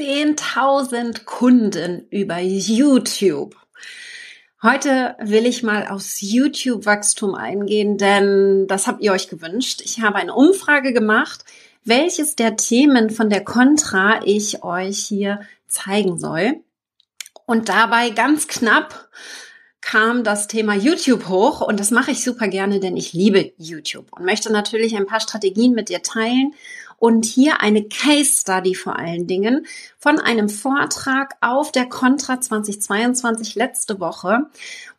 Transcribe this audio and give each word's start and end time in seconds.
10.000 0.00 1.26
Kunden 1.26 2.06
über 2.08 2.38
YouTube. 2.38 3.54
Heute 4.62 5.14
will 5.20 5.44
ich 5.44 5.62
mal 5.62 5.88
aufs 5.88 6.22
YouTube-Wachstum 6.22 7.34
eingehen, 7.34 7.98
denn 7.98 8.66
das 8.66 8.86
habt 8.86 9.02
ihr 9.02 9.12
euch 9.12 9.28
gewünscht. 9.28 9.82
Ich 9.84 10.00
habe 10.00 10.16
eine 10.16 10.34
Umfrage 10.34 10.94
gemacht, 10.94 11.44
welches 11.84 12.34
der 12.34 12.56
Themen 12.56 13.10
von 13.10 13.28
der 13.28 13.44
Contra 13.44 14.22
ich 14.24 14.64
euch 14.64 15.00
hier 15.00 15.40
zeigen 15.68 16.18
soll. 16.18 16.54
Und 17.44 17.68
dabei 17.68 18.08
ganz 18.08 18.48
knapp 18.48 19.10
kam 19.82 20.24
das 20.24 20.48
Thema 20.48 20.74
YouTube 20.74 21.28
hoch 21.28 21.60
und 21.60 21.78
das 21.78 21.90
mache 21.90 22.12
ich 22.12 22.24
super 22.24 22.48
gerne, 22.48 22.80
denn 22.80 22.96
ich 22.96 23.12
liebe 23.12 23.52
YouTube 23.58 24.06
und 24.12 24.24
möchte 24.24 24.50
natürlich 24.50 24.96
ein 24.96 25.06
paar 25.06 25.20
Strategien 25.20 25.72
mit 25.72 25.90
dir 25.90 26.02
teilen 26.02 26.54
und 27.00 27.24
hier 27.24 27.62
eine 27.62 27.88
Case 27.88 28.40
Study 28.42 28.74
vor 28.74 28.98
allen 28.98 29.26
Dingen 29.26 29.66
von 29.98 30.20
einem 30.20 30.50
Vortrag 30.50 31.34
auf 31.40 31.72
der 31.72 31.88
Contra 31.88 32.40
2022 32.40 33.54
letzte 33.54 33.98
Woche, 34.00 34.46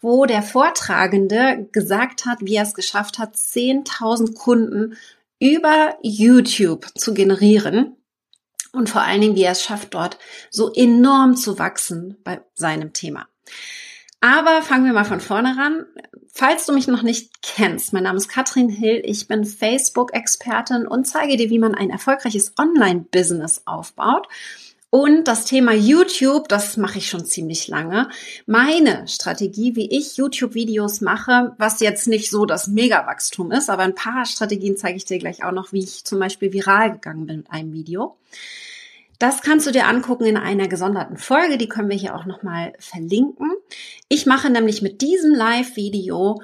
wo 0.01 0.25
der 0.25 0.41
Vortragende 0.41 1.69
gesagt 1.71 2.25
hat, 2.25 2.39
wie 2.41 2.55
er 2.55 2.63
es 2.63 2.73
geschafft 2.73 3.19
hat, 3.19 3.35
10.000 3.35 4.33
Kunden 4.33 4.97
über 5.39 5.95
YouTube 6.01 6.87
zu 6.95 7.13
generieren 7.13 7.95
und 8.73 8.89
vor 8.89 9.01
allen 9.01 9.21
Dingen, 9.21 9.35
wie 9.35 9.43
er 9.43 9.51
es 9.51 9.63
schafft, 9.63 9.93
dort 9.93 10.17
so 10.49 10.73
enorm 10.73 11.35
zu 11.35 11.59
wachsen 11.59 12.17
bei 12.23 12.41
seinem 12.55 12.93
Thema. 12.93 13.27
Aber 14.21 14.61
fangen 14.61 14.85
wir 14.85 14.93
mal 14.93 15.03
von 15.03 15.19
vorne 15.19 15.57
ran. 15.57 15.85
Falls 16.31 16.65
du 16.65 16.73
mich 16.73 16.87
noch 16.87 17.01
nicht 17.01 17.41
kennst, 17.41 17.91
mein 17.91 18.03
Name 18.03 18.17
ist 18.17 18.29
Katrin 18.29 18.69
Hill, 18.69 19.01
ich 19.03 19.27
bin 19.27 19.43
Facebook-Expertin 19.43 20.87
und 20.87 21.05
zeige 21.05 21.35
dir, 21.35 21.49
wie 21.49 21.59
man 21.59 21.75
ein 21.75 21.89
erfolgreiches 21.89 22.53
Online-Business 22.57 23.63
aufbaut. 23.65 24.27
Und 24.91 25.27
das 25.27 25.45
Thema 25.45 25.73
YouTube, 25.73 26.49
das 26.49 26.77
mache 26.77 26.99
ich 26.99 27.09
schon 27.09 27.25
ziemlich 27.25 27.67
lange. 27.67 28.09
Meine 28.45 29.07
Strategie, 29.07 29.75
wie 29.75 29.89
ich 29.89 30.17
YouTube-Videos 30.17 31.01
mache, 31.01 31.55
was 31.57 31.79
jetzt 31.79 32.07
nicht 32.07 32.29
so 32.29 32.45
das 32.45 32.67
Megawachstum 32.67 33.51
ist, 33.51 33.69
aber 33.69 33.83
ein 33.83 33.95
paar 33.95 34.25
Strategien 34.25 34.77
zeige 34.77 34.97
ich 34.97 35.05
dir 35.05 35.17
gleich 35.17 35.43
auch 35.43 35.53
noch, 35.53 35.73
wie 35.73 35.83
ich 35.83 36.03
zum 36.03 36.19
Beispiel 36.19 36.53
viral 36.53 36.91
gegangen 36.91 37.25
bin 37.25 37.37
mit 37.37 37.51
einem 37.51 37.73
Video. 37.73 38.17
Das 39.21 39.43
kannst 39.43 39.67
du 39.67 39.71
dir 39.71 39.85
angucken 39.85 40.25
in 40.25 40.35
einer 40.35 40.67
gesonderten 40.67 41.15
Folge, 41.15 41.59
die 41.59 41.69
können 41.69 41.91
wir 41.91 41.95
hier 41.95 42.15
auch 42.15 42.25
nochmal 42.25 42.73
verlinken. 42.79 43.51
Ich 44.09 44.25
mache 44.25 44.49
nämlich 44.49 44.81
mit 44.81 45.01
diesem 45.01 45.35
Live-Video 45.35 46.41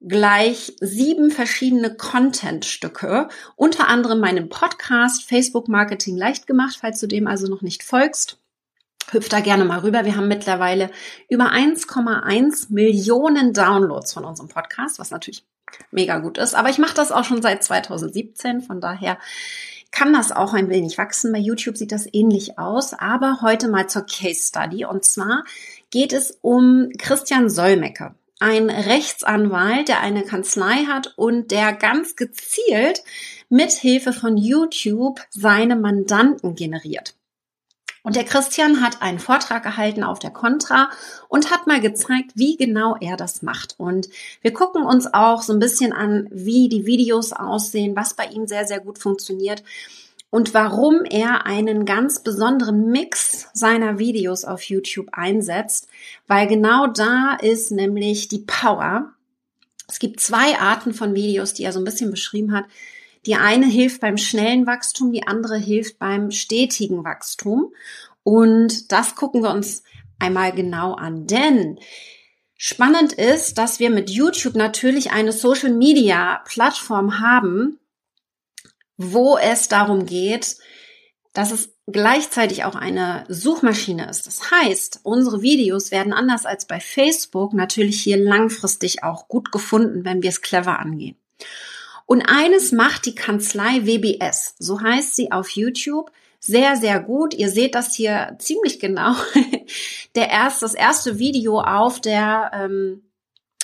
gleich 0.00 0.74
sieben 0.80 1.30
verschiedene 1.30 1.94
Content-Stücke, 1.94 3.28
unter 3.54 3.86
anderem 3.86 4.18
meinen 4.18 4.48
Podcast 4.48 5.22
Facebook 5.22 5.68
Marketing 5.68 6.16
leicht 6.16 6.48
gemacht, 6.48 6.78
falls 6.80 6.98
du 6.98 7.06
dem 7.06 7.28
also 7.28 7.46
noch 7.46 7.62
nicht 7.62 7.84
folgst. 7.84 8.38
Hüpf 9.12 9.28
da 9.28 9.38
gerne 9.38 9.64
mal 9.64 9.78
rüber. 9.78 10.04
Wir 10.04 10.16
haben 10.16 10.26
mittlerweile 10.26 10.90
über 11.28 11.52
1,1 11.52 12.72
Millionen 12.72 13.52
Downloads 13.52 14.12
von 14.12 14.24
unserem 14.24 14.48
Podcast, 14.48 14.98
was 14.98 15.12
natürlich 15.12 15.46
mega 15.92 16.18
gut 16.18 16.38
ist. 16.38 16.56
Aber 16.56 16.70
ich 16.70 16.78
mache 16.78 16.94
das 16.94 17.12
auch 17.12 17.24
schon 17.24 17.40
seit 17.40 17.62
2017. 17.62 18.62
Von 18.62 18.80
daher 18.80 19.18
kann 19.90 20.12
das 20.12 20.32
auch 20.32 20.52
ein 20.52 20.68
wenig 20.68 20.98
wachsen. 20.98 21.32
Bei 21.32 21.38
YouTube 21.38 21.76
sieht 21.76 21.92
das 21.92 22.06
ähnlich 22.12 22.58
aus. 22.58 22.92
Aber 22.94 23.40
heute 23.42 23.68
mal 23.68 23.88
zur 23.88 24.02
Case 24.02 24.48
Study. 24.48 24.84
Und 24.84 25.04
zwar 25.04 25.44
geht 25.90 26.12
es 26.12 26.38
um 26.42 26.90
Christian 26.98 27.48
Solmecke. 27.48 28.14
Ein 28.38 28.68
Rechtsanwalt, 28.68 29.88
der 29.88 30.00
eine 30.00 30.22
Kanzlei 30.22 30.84
hat 30.84 31.14
und 31.16 31.50
der 31.50 31.72
ganz 31.72 32.16
gezielt 32.16 33.02
mit 33.48 33.72
Hilfe 33.72 34.12
von 34.12 34.36
YouTube 34.36 35.20
seine 35.30 35.76
Mandanten 35.76 36.54
generiert. 36.54 37.14
Und 38.06 38.14
der 38.14 38.22
Christian 38.22 38.82
hat 38.82 39.02
einen 39.02 39.18
Vortrag 39.18 39.64
gehalten 39.64 40.04
auf 40.04 40.20
der 40.20 40.30
Contra 40.30 40.90
und 41.26 41.50
hat 41.50 41.66
mal 41.66 41.80
gezeigt, 41.80 42.30
wie 42.36 42.56
genau 42.56 42.94
er 43.00 43.16
das 43.16 43.42
macht. 43.42 43.74
Und 43.78 44.08
wir 44.42 44.52
gucken 44.52 44.84
uns 44.84 45.12
auch 45.12 45.42
so 45.42 45.52
ein 45.52 45.58
bisschen 45.58 45.92
an, 45.92 46.28
wie 46.30 46.68
die 46.68 46.86
Videos 46.86 47.32
aussehen, 47.32 47.96
was 47.96 48.14
bei 48.14 48.26
ihm 48.26 48.46
sehr, 48.46 48.64
sehr 48.64 48.78
gut 48.78 49.00
funktioniert 49.00 49.64
und 50.30 50.54
warum 50.54 51.04
er 51.04 51.46
einen 51.46 51.84
ganz 51.84 52.20
besonderen 52.20 52.92
Mix 52.92 53.48
seiner 53.54 53.98
Videos 53.98 54.44
auf 54.44 54.62
YouTube 54.62 55.08
einsetzt, 55.10 55.88
weil 56.28 56.46
genau 56.46 56.86
da 56.86 57.36
ist 57.42 57.72
nämlich 57.72 58.28
die 58.28 58.44
Power. 58.46 59.14
Es 59.88 59.98
gibt 59.98 60.20
zwei 60.20 60.56
Arten 60.60 60.94
von 60.94 61.16
Videos, 61.16 61.54
die 61.54 61.64
er 61.64 61.72
so 61.72 61.80
ein 61.80 61.84
bisschen 61.84 62.12
beschrieben 62.12 62.52
hat. 62.52 62.66
Die 63.26 63.34
eine 63.34 63.66
hilft 63.66 64.00
beim 64.00 64.16
schnellen 64.16 64.66
Wachstum, 64.66 65.12
die 65.12 65.26
andere 65.26 65.58
hilft 65.58 65.98
beim 65.98 66.30
stetigen 66.30 67.04
Wachstum. 67.04 67.74
Und 68.22 68.92
das 68.92 69.16
gucken 69.16 69.42
wir 69.42 69.50
uns 69.50 69.82
einmal 70.18 70.52
genau 70.52 70.94
an. 70.94 71.26
Denn 71.26 71.78
spannend 72.56 73.12
ist, 73.12 73.58
dass 73.58 73.80
wir 73.80 73.90
mit 73.90 74.10
YouTube 74.10 74.54
natürlich 74.54 75.10
eine 75.10 75.32
Social 75.32 75.72
Media 75.72 76.42
Plattform 76.46 77.20
haben, 77.20 77.78
wo 78.96 79.36
es 79.36 79.68
darum 79.68 80.06
geht, 80.06 80.56
dass 81.32 81.50
es 81.50 81.70
gleichzeitig 81.86 82.64
auch 82.64 82.74
eine 82.74 83.24
Suchmaschine 83.28 84.08
ist. 84.08 84.26
Das 84.26 84.50
heißt, 84.50 85.00
unsere 85.02 85.42
Videos 85.42 85.90
werden 85.90 86.12
anders 86.12 86.46
als 86.46 86.66
bei 86.66 86.80
Facebook 86.80 87.52
natürlich 87.52 88.00
hier 88.00 88.16
langfristig 88.16 89.04
auch 89.04 89.28
gut 89.28 89.52
gefunden, 89.52 90.04
wenn 90.04 90.22
wir 90.22 90.30
es 90.30 90.40
clever 90.40 90.78
angehen. 90.78 91.16
Und 92.06 92.22
eines 92.22 92.72
macht 92.72 93.04
die 93.06 93.14
Kanzlei 93.14 93.84
WBS, 93.84 94.54
so 94.58 94.80
heißt 94.80 95.16
sie 95.16 95.32
auf 95.32 95.50
YouTube, 95.50 96.10
sehr, 96.38 96.76
sehr 96.76 97.00
gut. 97.00 97.34
Ihr 97.34 97.50
seht 97.50 97.74
das 97.74 97.94
hier 97.94 98.36
ziemlich 98.38 98.78
genau. 98.78 99.14
Der 100.14 100.30
erste, 100.30 100.64
das 100.64 100.74
erste 100.74 101.18
Video 101.18 101.60
auf 101.60 102.00
der, 102.00 102.52
ähm, 102.54 103.02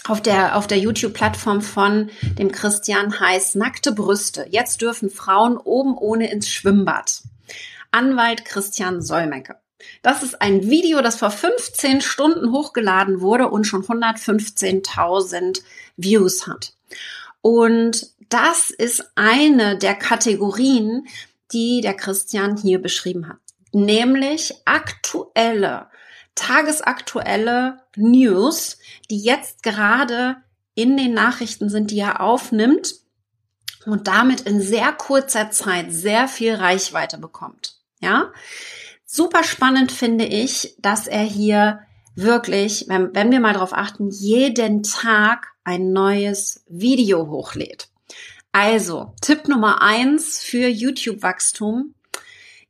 auf 0.04 0.20
der, 0.20 0.56
auf 0.56 0.66
der 0.66 0.78
YouTube-Plattform 0.78 1.62
von 1.62 2.10
dem 2.38 2.50
Christian 2.50 3.20
heißt 3.20 3.54
Nackte 3.54 3.92
Brüste. 3.92 4.46
Jetzt 4.50 4.82
dürfen 4.82 5.10
Frauen 5.10 5.56
oben 5.56 5.96
ohne 5.96 6.30
ins 6.32 6.50
Schwimmbad. 6.50 7.22
Anwalt 7.92 8.44
Christian 8.44 9.00
Solmecke. 9.00 9.56
Das 10.02 10.22
ist 10.22 10.42
ein 10.42 10.68
Video, 10.68 11.02
das 11.02 11.16
vor 11.16 11.30
15 11.30 12.00
Stunden 12.00 12.52
hochgeladen 12.52 13.20
wurde 13.20 13.48
und 13.48 13.64
schon 13.64 13.84
115.000 13.84 15.62
Views 15.96 16.46
hat. 16.46 16.74
Und 17.40 18.12
das 18.32 18.70
ist 18.70 19.04
eine 19.14 19.76
der 19.76 19.94
Kategorien, 19.94 21.06
die 21.52 21.80
der 21.80 21.94
Christian 21.94 22.56
hier 22.56 22.80
beschrieben 22.80 23.28
hat. 23.28 23.38
Nämlich 23.72 24.54
aktuelle, 24.64 25.88
tagesaktuelle 26.34 27.78
News, 27.96 28.78
die 29.10 29.18
jetzt 29.22 29.62
gerade 29.62 30.36
in 30.74 30.96
den 30.96 31.12
Nachrichten 31.12 31.68
sind, 31.68 31.90
die 31.90 31.98
er 31.98 32.20
aufnimmt 32.20 32.94
und 33.84 34.08
damit 34.08 34.42
in 34.42 34.60
sehr 34.60 34.92
kurzer 34.92 35.50
Zeit 35.50 35.92
sehr 35.92 36.28
viel 36.28 36.54
Reichweite 36.54 37.18
bekommt. 37.18 37.76
Ja, 38.00 38.32
super 39.04 39.44
spannend 39.44 39.92
finde 39.92 40.24
ich, 40.24 40.74
dass 40.78 41.06
er 41.06 41.22
hier 41.22 41.80
wirklich, 42.14 42.86
wenn, 42.88 43.14
wenn 43.14 43.30
wir 43.30 43.40
mal 43.40 43.52
darauf 43.52 43.72
achten, 43.72 44.10
jeden 44.10 44.82
Tag 44.82 45.48
ein 45.64 45.92
neues 45.92 46.64
Video 46.68 47.28
hochlädt. 47.28 47.91
Also, 48.52 49.14
Tipp 49.22 49.48
Nummer 49.48 49.80
eins 49.80 50.38
für 50.38 50.68
YouTube-Wachstum 50.68 51.94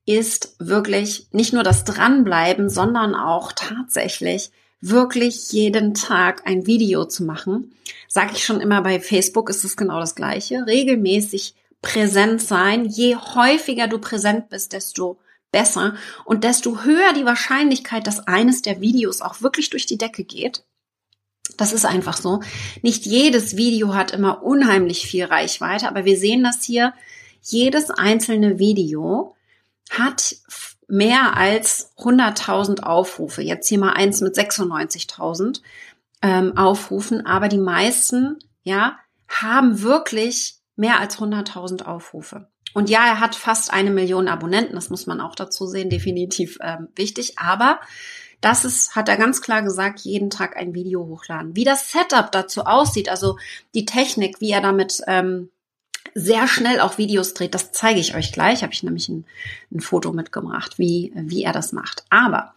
ist 0.07 0.55
wirklich 0.59 1.27
nicht 1.33 1.53
nur 1.53 1.65
das 1.65 1.85
Dranbleiben, 1.85 2.71
sondern 2.71 3.15
auch 3.15 3.53
tatsächlich 3.53 4.51
wirklich 4.81 5.53
jeden 5.53 5.95
Tag 5.95 6.47
ein 6.47 6.67
Video 6.67 7.05
zu 7.05 7.25
machen. 7.25 7.73
Sag 8.09 8.33
ich 8.33 8.45
schon 8.45 8.61
immer 8.61 8.83
bei 8.83 9.01
Facebook 9.01 9.51
ist 9.51 9.65
es 9.65 9.77
genau 9.77 9.99
das 10.01 10.15
Gleiche. 10.15 10.67
Regelmäßig 10.67 11.55
präsent 11.83 12.43
sein. 12.43 12.85
Je 12.85 13.17
häufiger 13.17 13.89
du 13.89 13.99
präsent 13.99 14.49
bist, 14.51 14.73
desto 14.73 15.19
besser 15.51 15.95
und 16.25 16.45
desto 16.45 16.83
höher 16.85 17.13
die 17.13 17.25
Wahrscheinlichkeit, 17.25 18.07
dass 18.07 18.27
eines 18.27 18.63
der 18.63 18.81
Videos 18.81 19.21
auch 19.21 19.43
wirklich 19.43 19.71
durch 19.71 19.87
die 19.87 19.99
Decke 19.99 20.25
geht. 20.25 20.65
Das 21.57 21.73
ist 21.73 21.85
einfach 21.85 22.17
so. 22.17 22.41
Nicht 22.83 23.05
jedes 23.07 23.57
Video 23.57 23.95
hat 23.95 24.13
immer 24.13 24.43
unheimlich 24.43 25.07
viel 25.07 25.25
Reichweite, 25.25 25.89
aber 25.89 26.05
wir 26.05 26.17
sehen 26.17 26.43
das 26.43 26.63
hier. 26.63 26.95
Jedes 27.43 27.91
einzelne 27.91 28.59
Video 28.59 29.35
hat 29.91 30.37
mehr 30.89 31.37
als 31.37 31.93
100.000 31.99 32.83
Aufrufe. 32.83 33.43
Jetzt 33.43 33.69
hier 33.69 33.79
mal 33.79 33.93
eins 33.93 34.21
mit 34.21 34.37
96.000 34.37 35.61
ähm, 36.23 36.57
Aufrufen, 36.57 37.27
aber 37.27 37.49
die 37.49 37.59
meisten, 37.59 38.39
ja, 38.63 38.99
haben 39.29 39.83
wirklich 39.83 40.57
mehr 40.77 41.01
als 41.01 41.19
100.000 41.19 41.85
Aufrufe. 41.85 42.49
Und 42.75 42.89
ja, 42.89 43.05
er 43.07 43.21
hat 43.21 43.35
fast 43.35 43.73
eine 43.73 43.91
Million 43.91 44.29
Abonnenten, 44.29 44.75
das 44.75 44.91
muss 44.91 45.07
man 45.07 45.21
auch 45.21 45.35
dazu 45.35 45.67
sehen, 45.67 45.91
definitiv 45.91 46.59
ähm, 46.63 46.89
wichtig. 46.95 47.39
Aber 47.39 47.81
das 48.43 48.65
ist, 48.65 48.95
hat 48.95 49.09
er 49.09 49.17
ganz 49.17 49.41
klar 49.41 49.63
gesagt, 49.63 50.01
jeden 50.01 50.29
Tag 50.29 50.57
ein 50.57 50.75
Video 50.75 51.07
hochladen. 51.07 51.57
Wie 51.57 51.65
das 51.65 51.91
Setup 51.91 52.31
dazu 52.31 52.65
aussieht, 52.65 53.09
also 53.09 53.39
die 53.73 53.87
Technik, 53.87 54.41
wie 54.41 54.51
er 54.51 54.61
damit 54.61 55.01
ähm, 55.07 55.49
sehr 56.15 56.49
schnell 56.49 56.81
auch 56.81 56.99
Videos 56.99 57.35
dreht. 57.35 57.55
Das 57.55 57.73
zeige 57.73 58.01
ich 58.01 58.15
euch 58.15 58.33
gleich. 58.33 58.63
Habe 58.63 58.73
ich 58.73 58.83
nämlich 58.83 59.09
ein, 59.09 59.25
ein 59.71 59.81
Foto 59.81 60.13
mitgebracht, 60.13 60.79
wie, 60.79 61.13
wie 61.15 61.45
er 61.45 61.53
das 61.53 61.73
macht. 61.73 62.05
Aber 62.11 62.53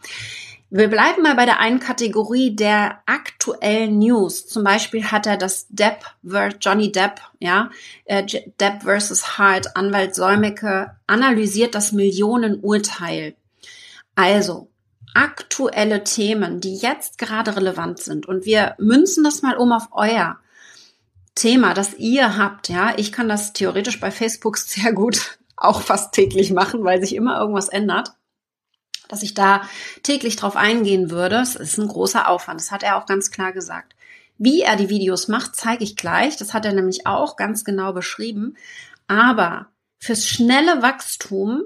wir 0.72 0.90
bleiben 0.90 1.22
mal 1.22 1.36
bei 1.36 1.46
der 1.46 1.60
einen 1.60 1.80
Kategorie 1.80 2.56
der 2.56 3.04
aktuellen 3.06 4.00
News. 4.00 4.48
Zum 4.48 4.64
Beispiel 4.64 5.06
hat 5.06 5.28
er 5.28 5.38
das 5.38 5.68
Depp, 5.70 6.04
Johnny 6.60 6.92
Depp, 6.92 7.22
ja, 7.40 7.70
äh, 8.06 8.26
Depp 8.60 8.82
versus 8.82 9.38
Hart, 9.38 9.78
Anwalt 9.78 10.16
Solmecke, 10.16 10.96
analysiert 11.06 11.76
das 11.76 11.92
Millionenurteil. 11.92 13.36
Also, 14.16 14.70
aktuelle 15.16 16.04
Themen, 16.04 16.60
die 16.60 16.76
jetzt 16.76 17.18
gerade 17.18 17.56
relevant 17.56 18.00
sind. 18.00 18.28
Und 18.28 18.46
wir 18.46 18.76
münzen 18.78 19.24
das 19.24 19.42
mal 19.42 19.58
um 19.58 19.72
auf 19.72 19.88
euer 19.92 20.38
Thema, 21.36 21.74
das 21.74 21.96
ihr 21.96 22.38
habt, 22.38 22.70
ja. 22.70 22.94
Ich 22.98 23.12
kann 23.12 23.28
das 23.28 23.54
theoretisch 23.54 24.00
bei 24.00 24.12
Facebook 24.12 24.58
sehr 24.58 24.94
gut 24.94 25.38
auch 25.58 25.82
fast 25.82 26.14
täglich 26.14 26.52
machen, 26.52 26.84
weil 26.84 27.02
sich 27.02 27.16
immer 27.16 27.40
irgendwas 27.40 27.70
ändert. 27.70 28.14
Dass 29.08 29.24
ich 29.24 29.34
da 29.34 29.62
täglich 30.04 30.36
drauf 30.36 30.56
eingehen 30.56 31.12
würde, 31.12 31.36
das 31.36 31.56
ist 31.56 31.78
ein 31.78 31.88
großer 31.88 32.28
Aufwand. 32.28 32.60
Das 32.60 32.72
hat 32.72 32.84
er 32.84 32.98
auch 32.98 33.06
ganz 33.06 33.32
klar 33.32 33.54
gesagt. 33.54 33.96
Wie 34.38 34.62
er 34.62 34.76
die 34.76 34.90
Videos 34.90 35.28
macht, 35.28 35.56
zeige 35.56 35.84
ich 35.84 35.96
gleich. 35.96 36.38
Das 36.38 36.54
hat 36.54 36.66
er 36.66 36.74
nämlich 36.74 37.06
auch 37.06 37.36
ganz 37.36 37.64
genau 37.64 37.94
beschrieben. 37.94 38.58
Aber 39.08 39.68
fürs 40.00 40.28
schnelle 40.28 40.82
Wachstum 40.82 41.64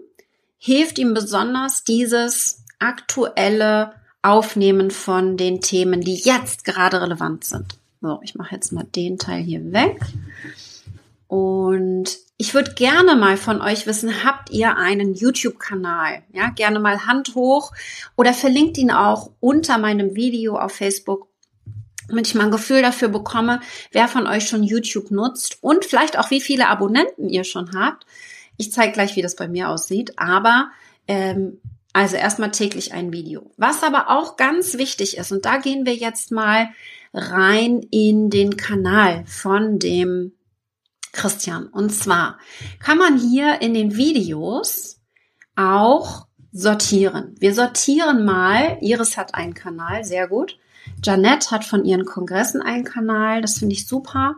hilft 0.57 0.99
ihm 0.99 1.13
besonders 1.13 1.83
dieses 1.83 2.63
aktuelle 2.79 3.93
Aufnehmen 4.21 4.91
von 4.91 5.37
den 5.37 5.61
Themen, 5.61 6.01
die 6.01 6.15
jetzt 6.15 6.65
gerade 6.65 7.01
relevant 7.01 7.43
sind. 7.43 7.77
So, 8.01 8.19
ich 8.23 8.35
mache 8.35 8.55
jetzt 8.55 8.71
mal 8.71 8.85
den 8.95 9.17
Teil 9.17 9.43
hier 9.43 9.71
weg. 9.71 10.01
Und 11.27 12.17
ich 12.37 12.53
würde 12.53 12.73
gerne 12.73 13.15
mal 13.15 13.37
von 13.37 13.61
euch 13.61 13.85
wissen, 13.85 14.23
habt 14.23 14.49
ihr 14.49 14.77
einen 14.77 15.13
YouTube-Kanal? 15.13 16.23
Ja, 16.33 16.49
gerne 16.49 16.79
mal 16.79 17.05
Hand 17.05 17.35
hoch 17.35 17.71
oder 18.15 18.33
verlinkt 18.33 18.77
ihn 18.77 18.91
auch 18.91 19.31
unter 19.39 19.77
meinem 19.77 20.15
Video 20.15 20.57
auf 20.57 20.71
Facebook, 20.71 21.27
damit 22.07 22.27
ich 22.27 22.35
mal 22.35 22.45
ein 22.45 22.51
Gefühl 22.51 22.81
dafür 22.81 23.09
bekomme, 23.09 23.59
wer 23.91 24.07
von 24.07 24.25
euch 24.25 24.47
schon 24.47 24.63
YouTube 24.63 25.11
nutzt 25.11 25.59
und 25.61 25.85
vielleicht 25.85 26.17
auch 26.17 26.31
wie 26.31 26.41
viele 26.41 26.67
Abonnenten 26.69 27.29
ihr 27.29 27.43
schon 27.43 27.77
habt. 27.77 28.05
Ich 28.57 28.71
zeige 28.71 28.93
gleich, 28.93 29.15
wie 29.15 29.21
das 29.21 29.35
bei 29.35 29.47
mir 29.47 29.69
aussieht, 29.69 30.17
aber 30.17 30.71
ähm, 31.07 31.59
also 31.99 32.15
erstmal 32.15 32.51
täglich 32.51 32.93
ein 32.93 33.11
Video. 33.11 33.51
Was 33.57 33.83
aber 33.83 34.09
auch 34.09 34.37
ganz 34.37 34.77
wichtig 34.77 35.17
ist, 35.17 35.33
und 35.33 35.43
da 35.43 35.57
gehen 35.57 35.85
wir 35.85 35.95
jetzt 35.95 36.31
mal 36.31 36.69
rein 37.13 37.81
in 37.91 38.29
den 38.29 38.55
Kanal 38.55 39.25
von 39.25 39.79
dem 39.79 40.31
Christian. 41.11 41.67
Und 41.67 41.89
zwar 41.89 42.39
kann 42.79 42.97
man 42.97 43.19
hier 43.19 43.61
in 43.61 43.73
den 43.73 43.97
Videos 43.97 45.01
auch 45.57 46.27
sortieren. 46.53 47.35
Wir 47.37 47.53
sortieren 47.53 48.23
mal. 48.23 48.77
Iris 48.79 49.17
hat 49.17 49.35
einen 49.35 49.53
Kanal, 49.53 50.05
sehr 50.05 50.29
gut. 50.29 50.57
Janette 51.03 51.51
hat 51.51 51.65
von 51.65 51.83
ihren 51.83 52.05
Kongressen 52.05 52.61
einen 52.61 52.85
Kanal, 52.85 53.41
das 53.41 53.57
finde 53.57 53.75
ich 53.75 53.85
super. 53.85 54.37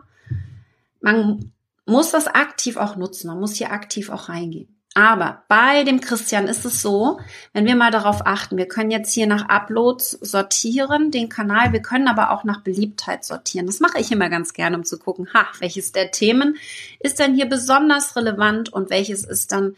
Man 1.00 1.52
muss 1.86 2.10
das 2.10 2.26
aktiv 2.26 2.76
auch 2.76 2.96
nutzen, 2.96 3.28
man 3.28 3.38
muss 3.38 3.54
hier 3.54 3.70
aktiv 3.70 4.10
auch 4.10 4.28
reingehen. 4.28 4.81
Aber 4.94 5.44
bei 5.48 5.84
dem 5.84 6.00
Christian 6.02 6.48
ist 6.48 6.66
es 6.66 6.82
so, 6.82 7.18
wenn 7.54 7.64
wir 7.64 7.76
mal 7.76 7.90
darauf 7.90 8.26
achten, 8.26 8.58
wir 8.58 8.68
können 8.68 8.90
jetzt 8.90 9.12
hier 9.12 9.26
nach 9.26 9.48
Uploads 9.48 10.10
sortieren, 10.10 11.10
den 11.10 11.30
Kanal, 11.30 11.72
wir 11.72 11.80
können 11.80 12.08
aber 12.08 12.30
auch 12.30 12.44
nach 12.44 12.60
Beliebtheit 12.60 13.24
sortieren. 13.24 13.66
Das 13.66 13.80
mache 13.80 13.98
ich 13.98 14.12
immer 14.12 14.28
ganz 14.28 14.52
gerne, 14.52 14.76
um 14.76 14.84
zu 14.84 14.98
gucken, 14.98 15.28
ha, 15.32 15.46
welches 15.60 15.92
der 15.92 16.10
Themen 16.10 16.56
ist 17.00 17.18
denn 17.18 17.34
hier 17.34 17.46
besonders 17.46 18.16
relevant 18.16 18.70
und 18.70 18.90
welches 18.90 19.24
ist 19.24 19.52
dann 19.52 19.76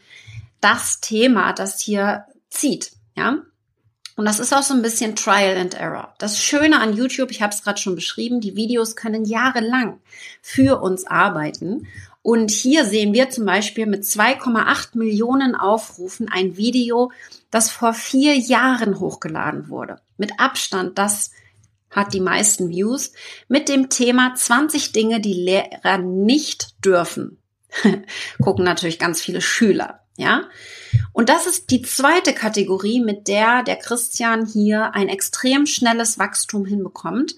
das 0.60 1.00
Thema, 1.00 1.52
das 1.52 1.80
hier 1.80 2.24
zieht, 2.48 2.92
ja? 3.14 3.38
Und 4.16 4.26
das 4.26 4.38
ist 4.38 4.54
auch 4.54 4.62
so 4.62 4.74
ein 4.74 4.82
bisschen 4.82 5.16
Trial 5.16 5.56
and 5.56 5.74
Error. 5.74 6.14
Das 6.18 6.40
Schöne 6.40 6.80
an 6.80 6.96
YouTube, 6.96 7.30
ich 7.30 7.42
habe 7.42 7.52
es 7.52 7.62
gerade 7.62 7.80
schon 7.80 7.96
beschrieben, 7.96 8.40
die 8.40 8.54
Videos 8.54 8.94
können 8.94 9.24
jahrelang 9.24 9.98
für 10.40 10.80
uns 10.80 11.06
arbeiten. 11.06 11.88
Und 12.22 12.50
hier 12.50 12.84
sehen 12.84 13.12
wir 13.12 13.30
zum 13.30 13.44
Beispiel 13.44 13.86
mit 13.86 14.04
2,8 14.04 14.96
Millionen 14.96 15.54
Aufrufen 15.56 16.28
ein 16.30 16.56
Video, 16.56 17.10
das 17.50 17.70
vor 17.70 17.92
vier 17.92 18.36
Jahren 18.36 19.00
hochgeladen 19.00 19.68
wurde. 19.68 20.00
Mit 20.16 20.38
Abstand, 20.38 20.96
das 20.96 21.32
hat 21.90 22.14
die 22.14 22.20
meisten 22.20 22.70
Views, 22.70 23.12
mit 23.48 23.68
dem 23.68 23.90
Thema 23.90 24.34
20 24.34 24.92
Dinge, 24.92 25.20
die 25.20 25.34
Lehrer 25.34 25.98
nicht 25.98 26.84
dürfen. 26.84 27.38
Gucken 28.42 28.64
natürlich 28.64 28.98
ganz 28.98 29.20
viele 29.20 29.40
Schüler, 29.40 30.00
ja. 30.16 30.44
Und 31.12 31.28
das 31.28 31.46
ist 31.46 31.70
die 31.70 31.82
zweite 31.82 32.32
Kategorie, 32.32 33.00
mit 33.00 33.28
der 33.28 33.62
der 33.62 33.76
Christian 33.76 34.46
hier 34.46 34.94
ein 34.94 35.08
extrem 35.08 35.66
schnelles 35.66 36.18
Wachstum 36.18 36.64
hinbekommt. 36.64 37.36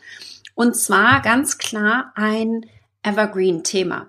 Und 0.55 0.77
zwar 0.77 1.23
ganz 1.23 1.59
klar 1.59 2.13
ein 2.15 2.67
Evergreen-Thema. 3.03 4.09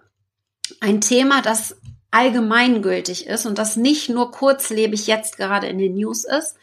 Ein 0.79 1.01
Thema, 1.01 1.41
das 1.41 1.75
allgemeingültig 2.11 3.27
ist 3.27 3.45
und 3.45 3.57
das 3.57 3.75
nicht 3.75 4.09
nur 4.09 4.31
kurzlebig 4.31 5.07
jetzt 5.07 5.37
gerade 5.37 5.67
in 5.67 5.77
den 5.77 5.95
News 5.95 6.23
ist. 6.23 6.55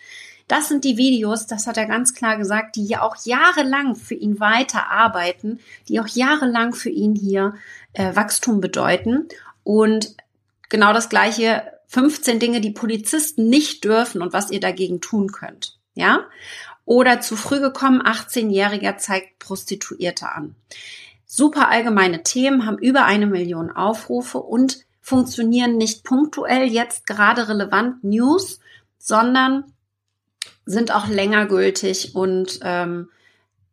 Das 0.49 0.69
sind 0.69 0.85
die 0.85 0.97
Videos, 0.97 1.47
das 1.47 1.67
hat 1.67 1.77
er 1.79 1.87
ganz 1.87 2.15
klar 2.15 2.37
gesagt, 2.37 2.77
die 2.77 2.85
ja 2.85 3.03
auch 3.03 3.17
jahrelang 3.25 3.97
für 3.97 4.15
ihn 4.15 4.41
weiterarbeiten, 4.41 5.61
die 5.89 6.01
auch 6.01 6.09
jahrelang 6.09 6.75
für 6.75 6.91
ihn 6.91 7.15
hier 7.15 7.55
äh, 7.95 8.15
Wachstum 8.15 8.61
bedeuten. 8.61 9.29
Und 9.63 10.17
genau 10.69 10.93
das 10.93 11.09
gleiche, 11.09 11.63
15 11.95 12.41
Dinge, 12.41 12.61
die 12.61 12.73
Polizisten 12.73 13.49
nicht 13.49 13.85
dürfen 13.85 14.21
und 14.21 14.33
was 14.33 14.51
ihr 14.51 14.59
dagegen 14.59 15.01
tun 15.01 15.31
könnt. 15.31 15.79
Ja? 15.95 16.25
Oder 16.85 17.21
zu 17.21 17.37
früh 17.37 17.61
gekommen, 17.61 18.03
18-Jähriger 18.03 18.97
zeigt 18.99 19.39
Prostituierte 19.39 20.29
an. 20.29 20.57
Super 21.25 21.69
allgemeine 21.69 22.25
Themen 22.25 22.67
haben 22.67 22.79
über 22.79 23.05
eine 23.05 23.29
Million 23.29 23.71
Aufrufe 23.71 24.39
und 24.39 24.85
funktionieren 25.01 25.77
nicht 25.77 26.03
punktuell 26.03 26.65
jetzt 26.65 27.07
gerade 27.07 27.49
relevant 27.49 28.03
News, 28.03 28.59
sondern 28.99 29.73
sind 30.67 30.93
auch 30.93 31.07
länger 31.07 31.47
gültig 31.47 32.17
und 32.17 32.59
ähm, 32.63 33.09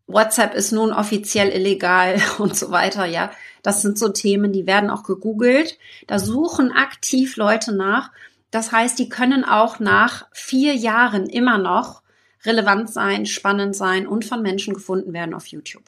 WhatsApp 0.07 0.53
ist 0.55 0.71
nun 0.71 0.91
offiziell 0.91 1.49
illegal 1.49 2.21
und 2.37 2.55
so 2.55 2.71
weiter. 2.71 3.05
Ja, 3.05 3.31
das 3.63 3.81
sind 3.81 3.97
so 3.97 4.09
Themen, 4.09 4.51
die 4.51 4.65
werden 4.65 4.89
auch 4.89 5.03
gegoogelt. 5.03 5.77
Da 6.07 6.19
suchen 6.19 6.71
aktiv 6.71 7.37
Leute 7.37 7.73
nach. 7.73 8.11
Das 8.49 8.71
heißt, 8.71 8.99
die 8.99 9.09
können 9.09 9.45
auch 9.45 9.79
nach 9.79 10.27
vier 10.33 10.75
Jahren 10.75 11.27
immer 11.27 11.57
noch 11.57 12.01
relevant 12.43 12.91
sein, 12.91 13.25
spannend 13.25 13.75
sein 13.75 14.07
und 14.07 14.25
von 14.25 14.41
Menschen 14.41 14.73
gefunden 14.73 15.13
werden 15.13 15.33
auf 15.33 15.47
YouTube. 15.47 15.83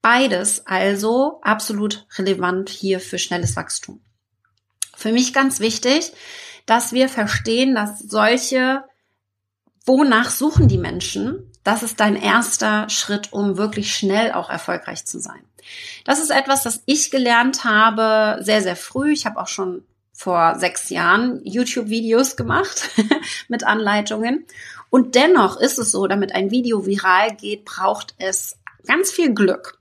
Beides 0.00 0.66
also 0.66 1.40
absolut 1.42 2.06
relevant 2.18 2.68
hier 2.70 2.98
für 2.98 3.18
schnelles 3.18 3.56
Wachstum. 3.56 4.00
Für 4.96 5.12
mich 5.12 5.32
ganz 5.32 5.60
wichtig, 5.60 6.12
dass 6.66 6.92
wir 6.92 7.08
verstehen, 7.08 7.74
dass 7.74 7.98
solche, 8.00 8.84
wonach 9.84 10.30
suchen 10.30 10.68
die 10.68 10.78
Menschen, 10.78 11.51
das 11.64 11.82
ist 11.82 12.00
dein 12.00 12.16
erster 12.16 12.88
Schritt, 12.88 13.32
um 13.32 13.56
wirklich 13.56 13.94
schnell 13.94 14.32
auch 14.32 14.50
erfolgreich 14.50 15.04
zu 15.04 15.20
sein. 15.20 15.40
Das 16.04 16.18
ist 16.18 16.30
etwas, 16.30 16.62
das 16.62 16.82
ich 16.86 17.10
gelernt 17.10 17.64
habe 17.64 18.42
sehr, 18.42 18.62
sehr 18.62 18.76
früh. 18.76 19.12
Ich 19.12 19.26
habe 19.26 19.40
auch 19.40 19.48
schon 19.48 19.84
vor 20.12 20.58
sechs 20.58 20.90
Jahren 20.90 21.40
YouTube-Videos 21.44 22.36
gemacht 22.36 22.90
mit 23.48 23.64
Anleitungen. 23.64 24.46
Und 24.90 25.14
dennoch 25.14 25.58
ist 25.58 25.78
es 25.78 25.92
so, 25.92 26.06
damit 26.06 26.34
ein 26.34 26.50
Video 26.50 26.84
viral 26.84 27.34
geht, 27.34 27.64
braucht 27.64 28.14
es 28.18 28.58
ganz 28.86 29.10
viel 29.10 29.34
Glück. 29.34 29.78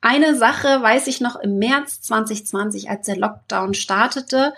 Eine 0.00 0.36
Sache 0.36 0.82
weiß 0.82 1.06
ich 1.06 1.20
noch 1.20 1.36
im 1.36 1.58
März 1.58 2.02
2020, 2.02 2.90
als 2.90 3.06
der 3.06 3.16
Lockdown 3.16 3.72
startete, 3.72 4.52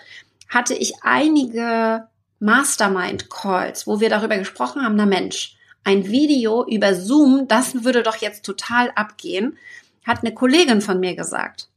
hatte 0.49 0.73
ich 0.73 1.03
einige 1.03 2.07
Mastermind-Calls, 2.39 3.87
wo 3.87 3.99
wir 3.99 4.09
darüber 4.09 4.37
gesprochen 4.37 4.83
haben, 4.83 4.95
na 4.95 5.05
Mensch, 5.05 5.56
ein 5.87 6.05
Video 6.07 6.65
über 6.67 6.93
Zoom, 6.93 7.47
das 7.47 7.85
würde 7.85 8.03
doch 8.03 8.17
jetzt 8.17 8.43
total 8.45 8.91
abgehen, 8.95 9.57
hat 10.05 10.19
eine 10.19 10.33
Kollegin 10.33 10.81
von 10.81 10.99
mir 10.99 11.15
gesagt. 11.15 11.69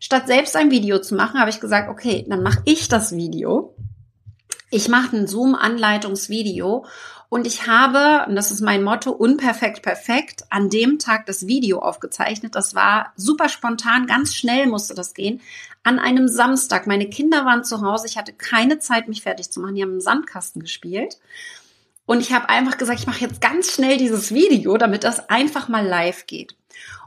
Statt 0.00 0.26
selbst 0.26 0.56
ein 0.56 0.70
Video 0.70 1.00
zu 1.00 1.14
machen, 1.14 1.38
habe 1.38 1.50
ich 1.50 1.60
gesagt, 1.60 1.90
okay, 1.90 2.24
dann 2.26 2.42
mache 2.42 2.62
ich 2.64 2.88
das 2.88 3.14
Video. 3.14 3.74
Ich 4.70 4.88
mache 4.88 5.14
ein 5.14 5.26
Zoom-Anleitungsvideo 5.26 6.86
und 7.28 7.46
ich 7.46 7.66
habe, 7.66 8.26
und 8.26 8.36
das 8.36 8.50
ist 8.50 8.62
mein 8.62 8.82
Motto, 8.82 9.10
unperfekt 9.10 9.82
perfekt, 9.82 10.44
an 10.48 10.70
dem 10.70 10.98
Tag 10.98 11.26
das 11.26 11.46
Video 11.46 11.80
aufgezeichnet. 11.80 12.54
Das 12.54 12.74
war 12.74 13.12
super 13.16 13.50
spontan, 13.50 14.06
ganz 14.06 14.34
schnell 14.34 14.66
musste 14.66 14.94
das 14.94 15.12
gehen. 15.12 15.42
An 15.82 15.98
einem 15.98 16.28
Samstag. 16.28 16.86
Meine 16.86 17.10
Kinder 17.10 17.44
waren 17.44 17.64
zu 17.64 17.82
Hause. 17.82 18.06
Ich 18.06 18.16
hatte 18.16 18.32
keine 18.32 18.78
Zeit, 18.78 19.08
mich 19.08 19.20
fertig 19.20 19.50
zu 19.50 19.60
machen. 19.60 19.74
Die 19.74 19.82
haben 19.82 19.92
im 19.92 20.00
Sandkasten 20.00 20.62
gespielt. 20.62 21.18
Und 22.08 22.22
ich 22.22 22.32
habe 22.32 22.48
einfach 22.48 22.78
gesagt, 22.78 23.00
ich 23.00 23.06
mache 23.06 23.20
jetzt 23.20 23.42
ganz 23.42 23.70
schnell 23.70 23.98
dieses 23.98 24.32
Video, 24.32 24.78
damit 24.78 25.04
das 25.04 25.28
einfach 25.28 25.68
mal 25.68 25.86
live 25.86 26.26
geht. 26.26 26.56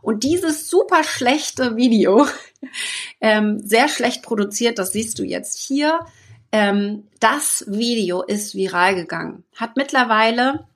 Und 0.03 0.23
dieses 0.23 0.69
super 0.69 1.03
schlechte 1.03 1.75
Video, 1.75 2.27
ähm, 3.19 3.59
sehr 3.65 3.89
schlecht 3.89 4.21
produziert, 4.21 4.77
das 4.77 4.93
siehst 4.93 5.17
du 5.17 5.23
jetzt 5.23 5.57
hier, 5.57 6.01
ähm, 6.51 7.07
das 7.19 7.65
Video 7.67 8.21
ist 8.21 8.53
viral 8.53 8.93
gegangen. 8.93 9.43
Hat 9.55 9.75
mittlerweile 9.75 10.67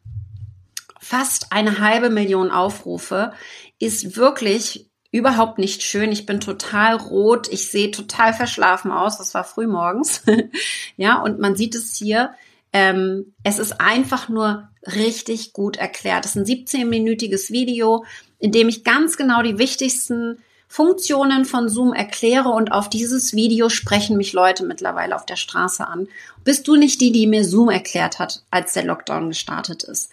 fast 0.99 1.51
eine 1.51 1.77
halbe 1.77 2.09
Million 2.09 2.49
Aufrufe, 2.49 3.31
ist 3.77 4.17
wirklich 4.17 4.89
überhaupt 5.11 5.59
nicht 5.59 5.83
schön. 5.83 6.11
Ich 6.11 6.25
bin 6.25 6.39
total 6.39 6.95
rot. 6.95 7.47
Ich 7.49 7.69
sehe 7.69 7.91
total 7.91 8.33
verschlafen 8.33 8.91
aus. 8.91 9.19
Das 9.19 9.35
war 9.35 9.43
früh 9.43 9.67
morgens. 9.67 10.23
ja, 10.97 11.21
und 11.21 11.39
man 11.39 11.55
sieht 11.55 11.75
es 11.75 11.95
hier. 11.95 12.33
Ähm, 12.77 13.33
es 13.41 13.57
ist 13.57 13.79
einfach 13.79 14.27
nur 14.27 14.67
richtig 14.85 15.53
gut 15.53 15.77
erklärt. 15.77 16.25
Es 16.25 16.35
ist 16.35 16.41
ein 16.41 16.43
17-minütiges 16.43 17.49
Video, 17.49 18.03
in 18.37 18.51
dem 18.51 18.67
ich 18.67 18.83
ganz 18.83 19.15
genau 19.15 19.41
die 19.41 19.57
wichtigsten 19.57 20.39
Funktionen 20.67 21.45
von 21.45 21.69
Zoom 21.69 21.93
erkläre 21.93 22.49
und 22.49 22.73
auf 22.73 22.89
dieses 22.89 23.33
Video 23.33 23.69
sprechen 23.69 24.17
mich 24.17 24.33
Leute 24.33 24.65
mittlerweile 24.65 25.15
auf 25.15 25.25
der 25.25 25.37
Straße 25.37 25.87
an. 25.87 26.09
Bist 26.43 26.67
du 26.67 26.75
nicht 26.75 26.99
die, 26.99 27.13
die 27.13 27.27
mir 27.27 27.45
Zoom 27.45 27.69
erklärt 27.69 28.19
hat, 28.19 28.43
als 28.51 28.73
der 28.73 28.83
Lockdown 28.83 29.29
gestartet 29.29 29.83
ist? 29.83 30.11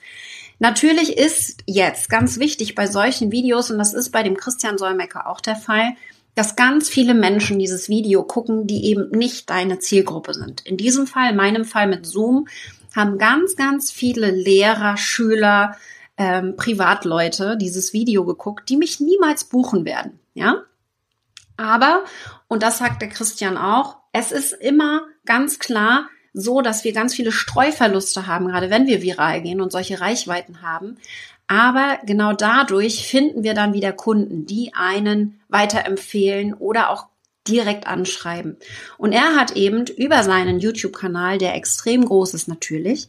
Natürlich 0.60 1.18
ist 1.18 1.64
jetzt 1.66 2.10
ganz 2.10 2.38
wichtig 2.38 2.76
bei 2.76 2.86
solchen 2.86 3.32
Videos, 3.32 3.72
und 3.72 3.78
das 3.78 3.92
ist 3.92 4.10
bei 4.10 4.22
dem 4.22 4.36
Christian 4.36 4.78
Solmecker 4.78 5.26
auch 5.26 5.40
der 5.40 5.56
Fall, 5.56 5.96
dass 6.34 6.56
ganz 6.56 6.88
viele 6.88 7.14
Menschen 7.14 7.58
dieses 7.58 7.88
Video 7.88 8.22
gucken, 8.22 8.66
die 8.66 8.86
eben 8.86 9.10
nicht 9.10 9.50
deine 9.50 9.78
Zielgruppe 9.78 10.34
sind. 10.34 10.64
In 10.66 10.76
diesem 10.76 11.06
Fall, 11.06 11.30
in 11.30 11.36
meinem 11.36 11.64
Fall 11.64 11.86
mit 11.86 12.06
Zoom, 12.06 12.48
haben 12.94 13.18
ganz, 13.18 13.56
ganz 13.56 13.90
viele 13.90 14.30
Lehrer, 14.30 14.96
Schüler, 14.96 15.76
ähm, 16.16 16.56
Privatleute 16.56 17.56
dieses 17.56 17.92
Video 17.92 18.24
geguckt, 18.24 18.68
die 18.68 18.76
mich 18.76 19.00
niemals 19.00 19.44
buchen 19.44 19.84
werden. 19.84 20.18
Ja, 20.34 20.62
aber 21.56 22.04
und 22.48 22.62
das 22.62 22.78
sagt 22.78 23.02
der 23.02 23.08
Christian 23.08 23.56
auch, 23.56 23.96
es 24.12 24.32
ist 24.32 24.52
immer 24.52 25.02
ganz 25.24 25.58
klar, 25.58 26.08
so, 26.34 26.62
dass 26.62 26.84
wir 26.84 26.92
ganz 26.92 27.14
viele 27.14 27.32
Streuverluste 27.32 28.26
haben, 28.26 28.48
gerade 28.48 28.70
wenn 28.70 28.86
wir 28.86 29.02
viral 29.02 29.42
gehen 29.42 29.60
und 29.60 29.70
solche 29.70 30.00
Reichweiten 30.00 30.62
haben. 30.62 30.96
Aber 31.52 31.98
genau 32.06 32.32
dadurch 32.32 33.06
finden 33.06 33.42
wir 33.42 33.52
dann 33.52 33.74
wieder 33.74 33.92
Kunden, 33.92 34.46
die 34.46 34.72
einen 34.72 35.38
weiterempfehlen 35.50 36.54
oder 36.54 36.88
auch 36.88 37.08
direkt 37.46 37.86
anschreiben. 37.86 38.56
Und 38.96 39.12
er 39.12 39.36
hat 39.36 39.54
eben 39.54 39.84
über 39.84 40.22
seinen 40.22 40.60
YouTube-Kanal, 40.60 41.36
der 41.36 41.54
extrem 41.54 42.06
groß 42.06 42.32
ist 42.32 42.48
natürlich, 42.48 43.08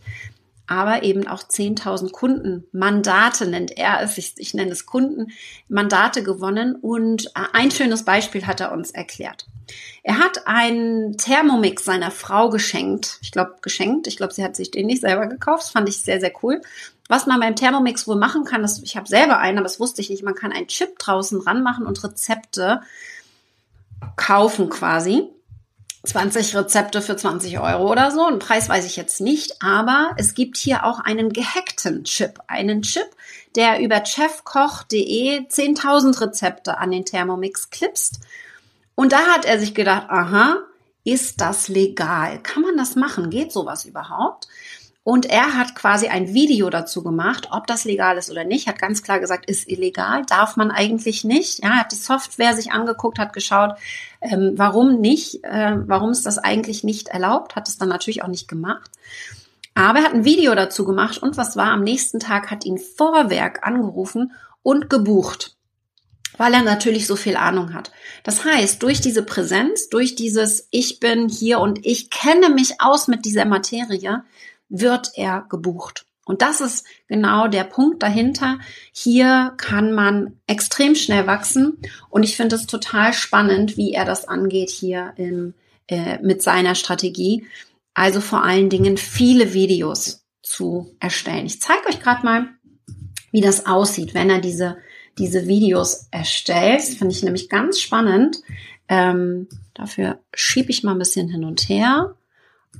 aber 0.68 1.04
eben 1.04 1.26
auch 1.26 1.44
10.000 1.44 2.12
Kunden, 2.12 2.66
Mandate 2.74 3.48
nennt 3.48 3.78
er 3.78 4.02
es, 4.02 4.18
ich, 4.18 4.34
ich 4.36 4.54
nenne 4.54 4.72
es 4.72 4.86
Kunden, 4.86 5.32
Mandate 5.70 6.22
gewonnen 6.22 6.76
und 6.76 7.28
äh, 7.28 7.46
ein 7.54 7.72
schönes 7.72 8.04
Beispiel 8.04 8.46
hat 8.46 8.60
er 8.60 8.74
uns 8.74 8.92
erklärt. 8.92 9.48
Er 10.04 10.20
hat 10.20 10.48
einen 10.48 11.18
Thermomix 11.18 11.86
seiner 11.86 12.12
Frau 12.12 12.50
geschenkt, 12.50 13.20
ich 13.22 13.32
glaube 13.32 13.56
geschenkt, 13.62 14.08
ich 14.08 14.18
glaube, 14.18 14.34
sie 14.34 14.44
hat 14.44 14.58
sich 14.58 14.70
den 14.70 14.88
nicht 14.88 15.02
selber 15.02 15.28
gekauft, 15.28 15.64
das 15.64 15.70
fand 15.70 15.88
ich 15.88 16.02
sehr, 16.02 16.20
sehr 16.20 16.34
cool. 16.44 16.62
Was 17.14 17.28
man 17.28 17.40
beim 17.40 17.56
Thermomix 17.56 18.08
wohl 18.08 18.16
machen 18.16 18.44
kann, 18.44 18.64
das, 18.64 18.82
ich 18.82 18.98
habe 18.98 19.08
selber 19.08 19.38
einen, 19.38 19.60
aber 19.60 19.66
das 19.66 19.80
wusste 19.80 20.02
ich 20.02 20.10
nicht, 20.10 20.24
man 20.24 20.34
kann 20.34 20.52
einen 20.52 20.68
Chip 20.68 20.98
draußen 20.98 21.40
ranmachen 21.42 21.86
und 21.86 22.04
Rezepte 22.04 22.82
kaufen 24.16 24.68
quasi. 24.72 25.30
20 26.06 26.56
Rezepte 26.56 27.04
für 27.04 27.16
20 27.16 27.60
Euro 27.60 27.92
oder 27.92 28.10
so. 28.10 28.26
Einen 28.26 28.40
Preis 28.40 28.68
weiß 28.68 28.88
ich 28.88 28.96
jetzt 28.96 29.22
nicht, 29.22 29.62
aber 29.62 30.16
es 30.18 30.34
gibt 30.34 30.58
hier 30.58 30.86
auch 30.86 30.98
einen 31.02 31.32
gehackten 31.32 32.04
Chip. 32.04 32.40
Einen 32.48 32.82
Chip, 32.82 33.06
der 33.56 33.80
über 33.80 34.04
chefkoch.de 34.04 35.42
10.000 35.42 36.20
Rezepte 36.20 36.80
an 36.80 36.90
den 36.90 37.06
Thermomix 37.06 37.70
klipst. 37.70 38.22
Und 38.96 39.12
da 39.12 39.20
hat 39.20 39.46
er 39.46 39.60
sich 39.60 39.76
gedacht, 39.76 40.08
aha, 40.10 40.64
ist 41.04 41.42
das 41.42 41.68
legal? 41.68 42.42
Kann 42.42 42.64
man 42.64 42.76
das 42.76 42.96
machen? 42.96 43.30
Geht 43.30 43.52
sowas 43.52 43.86
überhaupt? 43.86 44.48
Und 45.06 45.26
er 45.26 45.58
hat 45.58 45.76
quasi 45.76 46.08
ein 46.08 46.34
Video 46.34 46.70
dazu 46.70 47.04
gemacht, 47.04 47.50
ob 47.52 47.68
das 47.68 47.84
legal 47.84 48.18
ist 48.18 48.32
oder 48.32 48.46
nicht. 48.46 48.68
Hat 48.68 48.80
ganz 48.80 49.04
klar 49.04 49.20
gesagt, 49.20 49.50
ist 49.50 49.70
illegal, 49.70 50.24
darf 50.26 50.56
man 50.56 50.72
eigentlich 50.72 51.26
nicht. 51.26 51.62
Ja, 51.62 51.72
hat 51.72 51.92
die 51.92 51.98
Software 51.98 52.56
sich 52.56 52.72
angeguckt, 52.72 53.20
hat 53.20 53.34
geschaut, 53.34 53.72
ähm, 54.22 54.54
warum 54.56 55.02
nicht, 55.02 55.44
äh, 55.44 55.76
warum 55.88 56.12
ist 56.12 56.26
das 56.26 56.38
eigentlich 56.38 56.86
nicht 56.86 57.10
erlaubt, 57.10 57.58
hat 57.58 57.68
es 57.68 57.78
dann 57.78 57.90
natürlich 57.90 58.24
auch 58.24 58.30
nicht 58.30 58.48
gemacht. 58.48 58.92
Aber 59.76 60.00
er 60.00 60.06
hat 60.06 60.14
ein 60.14 60.26
Video 60.26 60.56
dazu 60.56 60.86
gemacht 60.86 61.18
und 61.18 61.36
was 61.36 61.58
war, 61.58 61.72
am 61.72 61.84
nächsten 61.84 62.20
Tag 62.20 62.50
hat 62.50 62.64
ihn 62.64 62.78
Vorwerk 62.78 63.68
angerufen 63.68 64.32
und 64.62 64.90
gebucht 64.90 65.58
weil 66.38 66.54
er 66.54 66.64
natürlich 66.64 67.06
so 67.06 67.16
viel 67.16 67.36
Ahnung 67.36 67.74
hat. 67.74 67.92
Das 68.24 68.44
heißt, 68.44 68.82
durch 68.82 69.02
diese 69.02 69.24
Präsenz, 69.24 69.90
durch 69.90 70.16
dieses 70.16 70.68
Ich 70.72 71.00
bin 71.00 71.30
hier 71.30 71.60
und 71.60 71.86
ich 71.86 72.10
kenne 72.10 72.50
mich 72.50 72.82
aus 72.82 73.08
mit 73.08 73.26
dieser 73.26 73.46
Materie, 73.46 74.24
wird 74.74 75.12
er 75.16 75.46
gebucht. 75.50 76.06
Und 76.26 76.42
das 76.42 76.62
ist 76.62 76.86
genau 77.08 77.48
der 77.48 77.64
Punkt 77.64 78.02
dahinter. 78.02 78.60
Hier 78.92 79.54
kann 79.58 79.94
man 79.94 80.40
extrem 80.48 80.96
schnell 80.96 81.28
wachsen 81.28 81.78
und 82.10 82.24
ich 82.24 82.36
finde 82.36 82.56
es 82.56 82.66
total 82.66 83.14
spannend, 83.14 83.78
wie 83.78 83.94
er 83.94 84.06
das 84.06 84.28
angeht 84.28 84.70
hier 84.70 85.14
in, 85.18 85.54
äh, 85.88 86.18
mit 86.20 86.42
seiner 86.42 86.76
Strategie. 86.76 87.46
Also 87.94 88.20
vor 88.20 88.44
allen 88.44 88.70
Dingen 88.70 88.98
viele 88.98 89.54
Videos 89.54 90.26
zu 90.42 90.96
erstellen. 91.00 91.46
Ich 91.46 91.62
zeige 91.62 91.88
euch 91.90 92.00
gerade 92.00 92.26
mal, 92.26 92.48
wie 93.32 93.42
das 93.42 93.66
aussieht, 93.66 94.14
wenn 94.14 94.30
er 94.30 94.40
diese, 94.40 94.78
diese 95.18 95.48
Videos 95.48 96.08
erstellt. 96.10 96.82
Finde 96.82 97.14
ich 97.14 97.22
nämlich 97.22 97.50
ganz 97.50 97.80
spannend. 97.80 98.38
Ähm, 98.88 99.48
dafür 99.74 100.20
schiebe 100.34 100.72
ich 100.72 100.84
mal 100.84 100.94
ein 100.94 101.00
bisschen 101.00 101.28
hin 101.28 101.44
und 101.44 101.68
her 101.70 102.16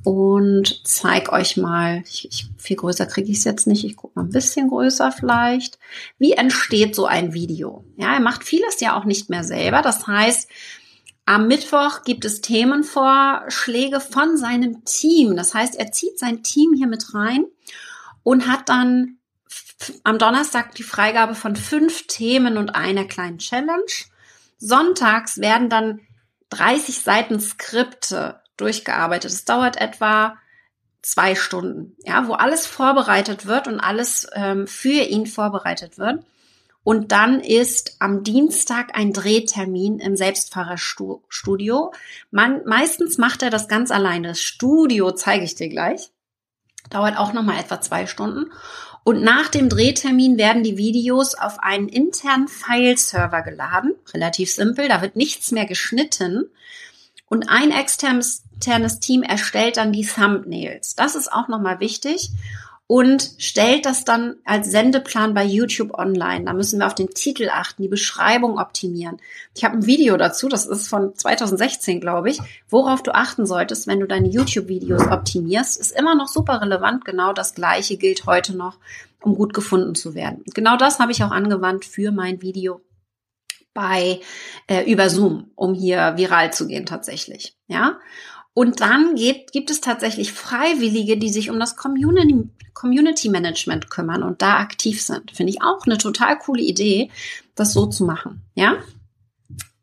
und 0.02 0.82
zeig 0.84 1.32
euch 1.32 1.56
mal, 1.56 2.02
ich, 2.06 2.28
ich, 2.28 2.46
viel 2.58 2.76
größer 2.76 3.06
kriege 3.06 3.30
ich 3.30 3.38
es 3.38 3.44
jetzt 3.44 3.66
nicht, 3.66 3.84
ich 3.84 3.96
gucke 3.96 4.18
mal 4.18 4.26
ein 4.26 4.32
bisschen 4.32 4.68
größer 4.68 5.12
vielleicht, 5.12 5.78
wie 6.18 6.32
entsteht 6.32 6.94
so 6.94 7.06
ein 7.06 7.32
Video. 7.32 7.84
Ja, 7.96 8.14
er 8.14 8.20
macht 8.20 8.44
vieles 8.44 8.80
ja 8.80 8.98
auch 8.98 9.04
nicht 9.04 9.30
mehr 9.30 9.44
selber. 9.44 9.80
Das 9.82 10.06
heißt, 10.06 10.50
am 11.26 11.46
Mittwoch 11.46 12.02
gibt 12.04 12.24
es 12.26 12.42
Themenvorschläge 12.42 14.00
von 14.00 14.36
seinem 14.36 14.84
Team. 14.84 15.36
Das 15.36 15.54
heißt, 15.54 15.76
er 15.76 15.90
zieht 15.90 16.18
sein 16.18 16.42
Team 16.42 16.74
hier 16.74 16.86
mit 16.86 17.14
rein 17.14 17.46
und 18.22 18.46
hat 18.46 18.68
dann 18.68 19.16
am 20.02 20.18
Donnerstag 20.18 20.74
die 20.74 20.82
Freigabe 20.82 21.34
von 21.34 21.56
fünf 21.56 22.06
Themen 22.06 22.58
und 22.58 22.74
einer 22.74 23.06
kleinen 23.06 23.38
Challenge. 23.38 23.84
Sonntags 24.58 25.38
werden 25.38 25.70
dann 25.70 26.00
30 26.50 26.98
Seiten 27.00 27.40
Skripte 27.40 28.40
durchgearbeitet. 28.56 29.30
Es 29.30 29.44
dauert 29.44 29.80
etwa 29.80 30.36
zwei 31.02 31.34
Stunden, 31.34 31.96
ja, 32.04 32.26
wo 32.28 32.32
alles 32.32 32.66
vorbereitet 32.66 33.46
wird 33.46 33.68
und 33.68 33.80
alles 33.80 34.26
ähm, 34.34 34.66
für 34.66 35.02
ihn 35.02 35.26
vorbereitet 35.26 35.98
wird. 35.98 36.24
Und 36.82 37.12
dann 37.12 37.40
ist 37.40 37.96
am 37.98 38.24
Dienstag 38.24 38.90
ein 38.94 39.14
Drehtermin 39.14 39.98
im 40.00 40.16
Selbstfahrerstudio. 40.16 41.92
Man, 42.30 42.62
meistens 42.66 43.16
macht 43.16 43.42
er 43.42 43.48
das 43.48 43.68
ganz 43.68 43.90
alleine. 43.90 44.28
Das 44.28 44.40
Studio 44.40 45.10
zeige 45.12 45.44
ich 45.44 45.54
dir 45.54 45.70
gleich. 45.70 46.10
Dauert 46.90 47.16
auch 47.16 47.32
nochmal 47.32 47.58
etwa 47.58 47.80
zwei 47.80 48.06
Stunden. 48.06 48.52
Und 49.02 49.22
nach 49.22 49.48
dem 49.48 49.70
Drehtermin 49.70 50.36
werden 50.36 50.62
die 50.62 50.76
Videos 50.76 51.34
auf 51.34 51.58
einen 51.58 51.88
internen 51.88 52.48
File-Server 52.48 53.42
geladen. 53.42 53.94
Relativ 54.12 54.52
simpel. 54.52 54.88
Da 54.88 55.00
wird 55.00 55.16
nichts 55.16 55.52
mehr 55.52 55.66
geschnitten. 55.66 56.50
Und 57.26 57.48
ein 57.48 57.70
externes, 57.70 58.43
Team 59.00 59.22
erstellt 59.22 59.76
dann 59.76 59.92
die 59.92 60.06
Thumbnails. 60.06 60.94
Das 60.94 61.14
ist 61.14 61.32
auch 61.32 61.48
nochmal 61.48 61.80
wichtig 61.80 62.30
und 62.86 63.30
stellt 63.38 63.86
das 63.86 64.04
dann 64.04 64.36
als 64.44 64.70
Sendeplan 64.70 65.32
bei 65.32 65.44
YouTube 65.44 65.94
online. 65.94 66.44
Da 66.44 66.52
müssen 66.52 66.78
wir 66.78 66.86
auf 66.86 66.94
den 66.94 67.08
Titel 67.08 67.48
achten, 67.50 67.82
die 67.82 67.88
Beschreibung 67.88 68.58
optimieren. 68.58 69.16
Ich 69.54 69.64
habe 69.64 69.76
ein 69.76 69.86
Video 69.86 70.16
dazu, 70.18 70.48
das 70.48 70.66
ist 70.66 70.88
von 70.88 71.14
2016, 71.14 72.00
glaube 72.00 72.28
ich, 72.28 72.40
worauf 72.68 73.02
du 73.02 73.14
achten 73.14 73.46
solltest, 73.46 73.86
wenn 73.86 74.00
du 74.00 74.06
deine 74.06 74.28
YouTube-Videos 74.28 75.06
optimierst. 75.06 75.80
Ist 75.80 75.98
immer 75.98 76.14
noch 76.14 76.28
super 76.28 76.60
relevant. 76.60 77.04
Genau 77.06 77.32
das 77.32 77.54
Gleiche 77.54 77.96
gilt 77.96 78.26
heute 78.26 78.54
noch, 78.54 78.76
um 79.22 79.34
gut 79.34 79.54
gefunden 79.54 79.94
zu 79.94 80.14
werden. 80.14 80.44
Genau 80.54 80.76
das 80.76 80.98
habe 80.98 81.12
ich 81.12 81.24
auch 81.24 81.30
angewandt 81.30 81.86
für 81.86 82.12
mein 82.12 82.42
Video 82.42 82.82
bei 83.72 84.20
äh, 84.68 84.90
über 84.90 85.10
Zoom, 85.10 85.50
um 85.56 85.74
hier 85.74 86.14
viral 86.16 86.52
zu 86.52 86.68
gehen 86.68 86.86
tatsächlich. 86.86 87.56
Ja. 87.66 87.98
Und 88.54 88.80
dann 88.80 89.16
geht, 89.16 89.50
gibt 89.50 89.70
es 89.70 89.80
tatsächlich 89.80 90.32
Freiwillige, 90.32 91.18
die 91.18 91.28
sich 91.28 91.50
um 91.50 91.58
das 91.58 91.76
Community, 91.76 92.48
Community 92.72 93.28
Management 93.28 93.90
kümmern 93.90 94.22
und 94.22 94.42
da 94.42 94.58
aktiv 94.58 95.02
sind. 95.02 95.32
Finde 95.32 95.50
ich 95.52 95.62
auch 95.62 95.84
eine 95.86 95.98
total 95.98 96.38
coole 96.38 96.62
Idee, 96.62 97.10
das 97.56 97.72
so 97.72 97.86
zu 97.86 98.04
machen. 98.04 98.42
Ja. 98.54 98.76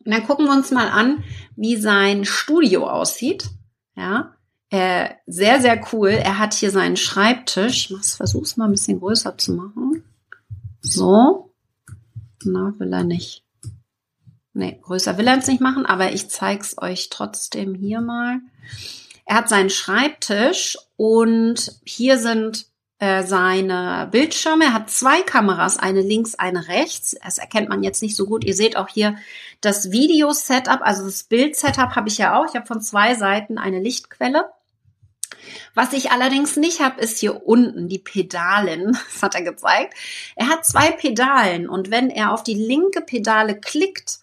Und 0.05 0.11
dann 0.13 0.25
gucken 0.25 0.45
wir 0.45 0.53
uns 0.53 0.71
mal 0.71 0.87
an, 0.87 1.23
wie 1.55 1.75
sein 1.75 2.23
Studio 2.25 2.89
aussieht. 2.89 3.49
Ja. 3.95 4.35
Äh, 4.69 5.09
sehr, 5.27 5.59
sehr 5.59 5.81
cool. 5.91 6.09
Er 6.09 6.37
hat 6.37 6.53
hier 6.53 6.71
seinen 6.71 6.95
Schreibtisch. 6.95 7.91
Ich 7.91 8.07
versuche 8.13 8.43
es 8.43 8.55
mal 8.55 8.65
ein 8.65 8.71
bisschen 8.71 8.99
größer 8.99 9.37
zu 9.37 9.53
machen. 9.53 10.03
So. 10.81 11.51
Na, 12.45 12.73
will 12.77 12.93
er 12.93 13.03
nicht. 13.03 13.43
Nee, 14.53 14.79
größer 14.81 15.17
will 15.17 15.27
er 15.27 15.37
es 15.37 15.47
nicht 15.47 15.61
machen, 15.61 15.85
aber 15.85 16.11
ich 16.11 16.29
zeige 16.29 16.61
es 16.61 16.77
euch 16.77 17.09
trotzdem 17.09 17.73
hier 17.73 18.01
mal. 18.01 18.39
Er 19.25 19.37
hat 19.37 19.49
seinen 19.49 19.69
Schreibtisch 19.69 20.77
und 20.97 21.79
hier 21.85 22.17
sind 22.17 22.65
äh, 22.99 23.23
seine 23.23 24.09
Bildschirme. 24.11 24.65
Er 24.65 24.73
hat 24.73 24.89
zwei 24.89 25.21
Kameras, 25.21 25.79
eine 25.79 26.01
links, 26.01 26.35
eine 26.35 26.67
rechts. 26.67 27.15
Das 27.23 27.37
erkennt 27.37 27.69
man 27.69 27.81
jetzt 27.81 28.01
nicht 28.01 28.15
so 28.15 28.25
gut. 28.25 28.43
Ihr 28.43 28.53
seht 28.53 28.75
auch 28.75 28.89
hier 28.89 29.15
das 29.61 29.91
Video-Setup, 29.91 30.81
also 30.81 31.05
das 31.05 31.23
Bild-Setup 31.23 31.95
habe 31.95 32.09
ich 32.09 32.17
ja 32.17 32.37
auch. 32.37 32.45
Ich 32.47 32.55
habe 32.55 32.67
von 32.67 32.81
zwei 32.81 33.15
Seiten 33.15 33.57
eine 33.57 33.79
Lichtquelle. 33.79 34.49
Was 35.73 35.93
ich 35.93 36.11
allerdings 36.11 36.57
nicht 36.57 36.81
habe, 36.81 37.01
ist 37.01 37.17
hier 37.17 37.47
unten 37.47 37.87
die 37.87 37.99
Pedalen. 37.99 38.97
Das 39.13 39.23
hat 39.23 39.35
er 39.35 39.43
gezeigt. 39.43 39.93
Er 40.35 40.47
hat 40.47 40.65
zwei 40.65 40.91
Pedalen 40.91 41.69
und 41.69 41.89
wenn 41.89 42.09
er 42.09 42.31
auf 42.31 42.43
die 42.43 42.53
linke 42.53 43.01
Pedale 43.01 43.59
klickt, 43.59 44.19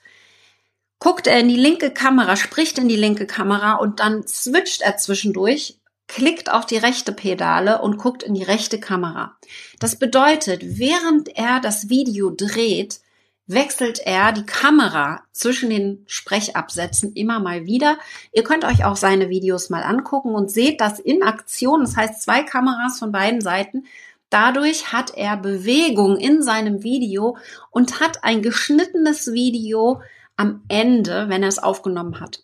guckt 0.99 1.27
er 1.27 1.41
in 1.41 1.49
die 1.49 1.57
linke 1.57 1.91
Kamera, 1.91 2.37
spricht 2.37 2.79
in 2.79 2.89
die 2.89 2.97
linke 2.97 3.27
Kamera 3.27 3.75
und 3.75 4.01
dann 4.01 4.27
switcht 4.27 4.83
er 4.83 4.97
zwischendurch, 4.97 5.79
klickt 6.09 6.51
auf 6.51 6.67
die 6.67 6.79
rechte 6.79 7.13
Pedale 7.13 7.83
und 7.83 7.99
guckt 7.99 8.23
in 8.23 8.35
die 8.35 8.43
rechte 8.43 8.81
Kamera. 8.81 9.37
Das 9.79 9.97
bedeutet, 9.97 10.61
während 10.65 11.29
er 11.37 11.61
das 11.61 11.89
Video 11.89 12.31
dreht, 12.31 13.01
wechselt 13.47 14.01
er 14.05 14.33
die 14.33 14.45
Kamera 14.45 15.23
zwischen 15.33 15.71
den 15.71 16.05
Sprechabsätzen 16.07 17.15
immer 17.15 17.41
mal 17.41 17.65
wieder. 17.67 17.99
Ihr 18.33 18.45
könnt 18.45 18.65
euch 18.65 18.85
auch 18.85 18.97
seine 18.97 19.31
Videos 19.31 19.71
mal 19.71 19.83
angucken 19.83 20.35
und 20.35 20.51
seht 20.51 20.81
das 20.81 21.01
in 21.01 21.23
Aktion. 21.23 21.81
Das 21.81 21.97
heißt, 21.97 22.23
zwei 22.23 22.43
Kameras 22.43 22.99
von 22.99 23.11
beiden 23.11 23.41
Seiten. 23.41 23.87
Dadurch 24.31 24.93
hat 24.93 25.17
er 25.17 25.39
Bewegung 25.39 26.19
in 26.19 26.43
seinem 26.43 26.83
Video 26.83 27.39
und 27.71 28.01
hat 28.01 28.25
ein 28.25 28.43
geschnittenes 28.43 29.33
Video 29.33 30.03
am 30.39 30.63
Ende, 30.69 31.29
wenn 31.29 31.43
er 31.43 31.51
es 31.51 31.59
aufgenommen 31.59 32.21
hat. 32.21 32.43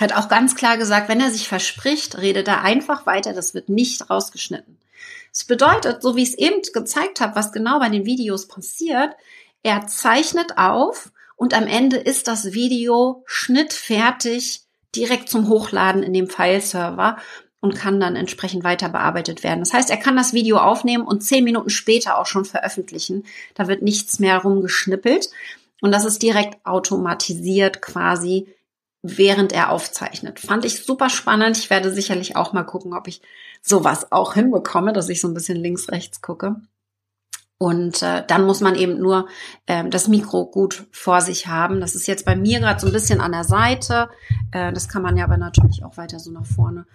Hat 0.00 0.14
auch 0.14 0.28
ganz 0.28 0.54
klar 0.54 0.78
gesagt, 0.78 1.08
wenn 1.08 1.20
er 1.20 1.30
sich 1.30 1.48
verspricht, 1.48 2.18
redet 2.18 2.48
er 2.48 2.62
einfach 2.62 3.04
weiter, 3.04 3.34
das 3.34 3.52
wird 3.52 3.68
nicht 3.68 4.08
rausgeschnitten. 4.08 4.78
Das 5.32 5.44
bedeutet, 5.44 6.02
so 6.02 6.16
wie 6.16 6.22
ich 6.22 6.30
es 6.30 6.38
eben 6.38 6.62
gezeigt 6.72 7.20
habe, 7.20 7.34
was 7.34 7.52
genau 7.52 7.80
bei 7.80 7.88
den 7.88 8.06
Videos 8.06 8.48
passiert, 8.48 9.10
er 9.62 9.86
zeichnet 9.88 10.56
auf 10.56 11.10
und 11.36 11.52
am 11.54 11.66
Ende 11.66 11.96
ist 11.96 12.28
das 12.28 12.52
Video 12.52 13.24
schnittfertig 13.26 14.62
direkt 14.94 15.28
zum 15.28 15.48
Hochladen 15.48 16.02
in 16.02 16.12
dem 16.12 16.28
Fileserver 16.28 17.18
und 17.60 17.74
kann 17.74 17.98
dann 17.98 18.14
entsprechend 18.14 18.62
weiter 18.62 18.88
bearbeitet 18.88 19.42
werden. 19.42 19.60
Das 19.60 19.74
heißt, 19.74 19.90
er 19.90 19.96
kann 19.96 20.16
das 20.16 20.32
Video 20.32 20.58
aufnehmen 20.58 21.04
und 21.04 21.22
zehn 21.22 21.42
Minuten 21.42 21.70
später 21.70 22.18
auch 22.18 22.26
schon 22.26 22.44
veröffentlichen. 22.44 23.24
Da 23.54 23.66
wird 23.66 23.82
nichts 23.82 24.20
mehr 24.20 24.38
rumgeschnippelt. 24.38 25.30
Und 25.80 25.92
das 25.92 26.04
ist 26.04 26.22
direkt 26.22 26.64
automatisiert 26.66 27.80
quasi, 27.82 28.48
während 29.02 29.52
er 29.52 29.70
aufzeichnet. 29.70 30.40
Fand 30.40 30.64
ich 30.64 30.84
super 30.84 31.08
spannend. 31.08 31.56
Ich 31.56 31.70
werde 31.70 31.92
sicherlich 31.92 32.36
auch 32.36 32.52
mal 32.52 32.64
gucken, 32.64 32.94
ob 32.94 33.06
ich 33.06 33.22
sowas 33.62 34.10
auch 34.10 34.34
hinbekomme, 34.34 34.92
dass 34.92 35.08
ich 35.08 35.20
so 35.20 35.28
ein 35.28 35.34
bisschen 35.34 35.56
links, 35.56 35.90
rechts 35.90 36.20
gucke. 36.20 36.56
Und 37.58 38.02
äh, 38.02 38.24
dann 38.26 38.46
muss 38.46 38.60
man 38.60 38.76
eben 38.76 38.98
nur 39.00 39.28
äh, 39.66 39.88
das 39.88 40.06
Mikro 40.06 40.46
gut 40.46 40.86
vor 40.92 41.20
sich 41.20 41.48
haben. 41.48 41.80
Das 41.80 41.96
ist 41.96 42.06
jetzt 42.06 42.24
bei 42.24 42.36
mir 42.36 42.60
gerade 42.60 42.80
so 42.80 42.86
ein 42.86 42.92
bisschen 42.92 43.20
an 43.20 43.32
der 43.32 43.44
Seite. 43.44 44.08
Äh, 44.52 44.72
das 44.72 44.88
kann 44.88 45.02
man 45.02 45.16
ja 45.16 45.24
aber 45.24 45.38
natürlich 45.38 45.84
auch 45.84 45.96
weiter 45.96 46.20
so 46.20 46.30
nach 46.30 46.46
vorne 46.46 46.86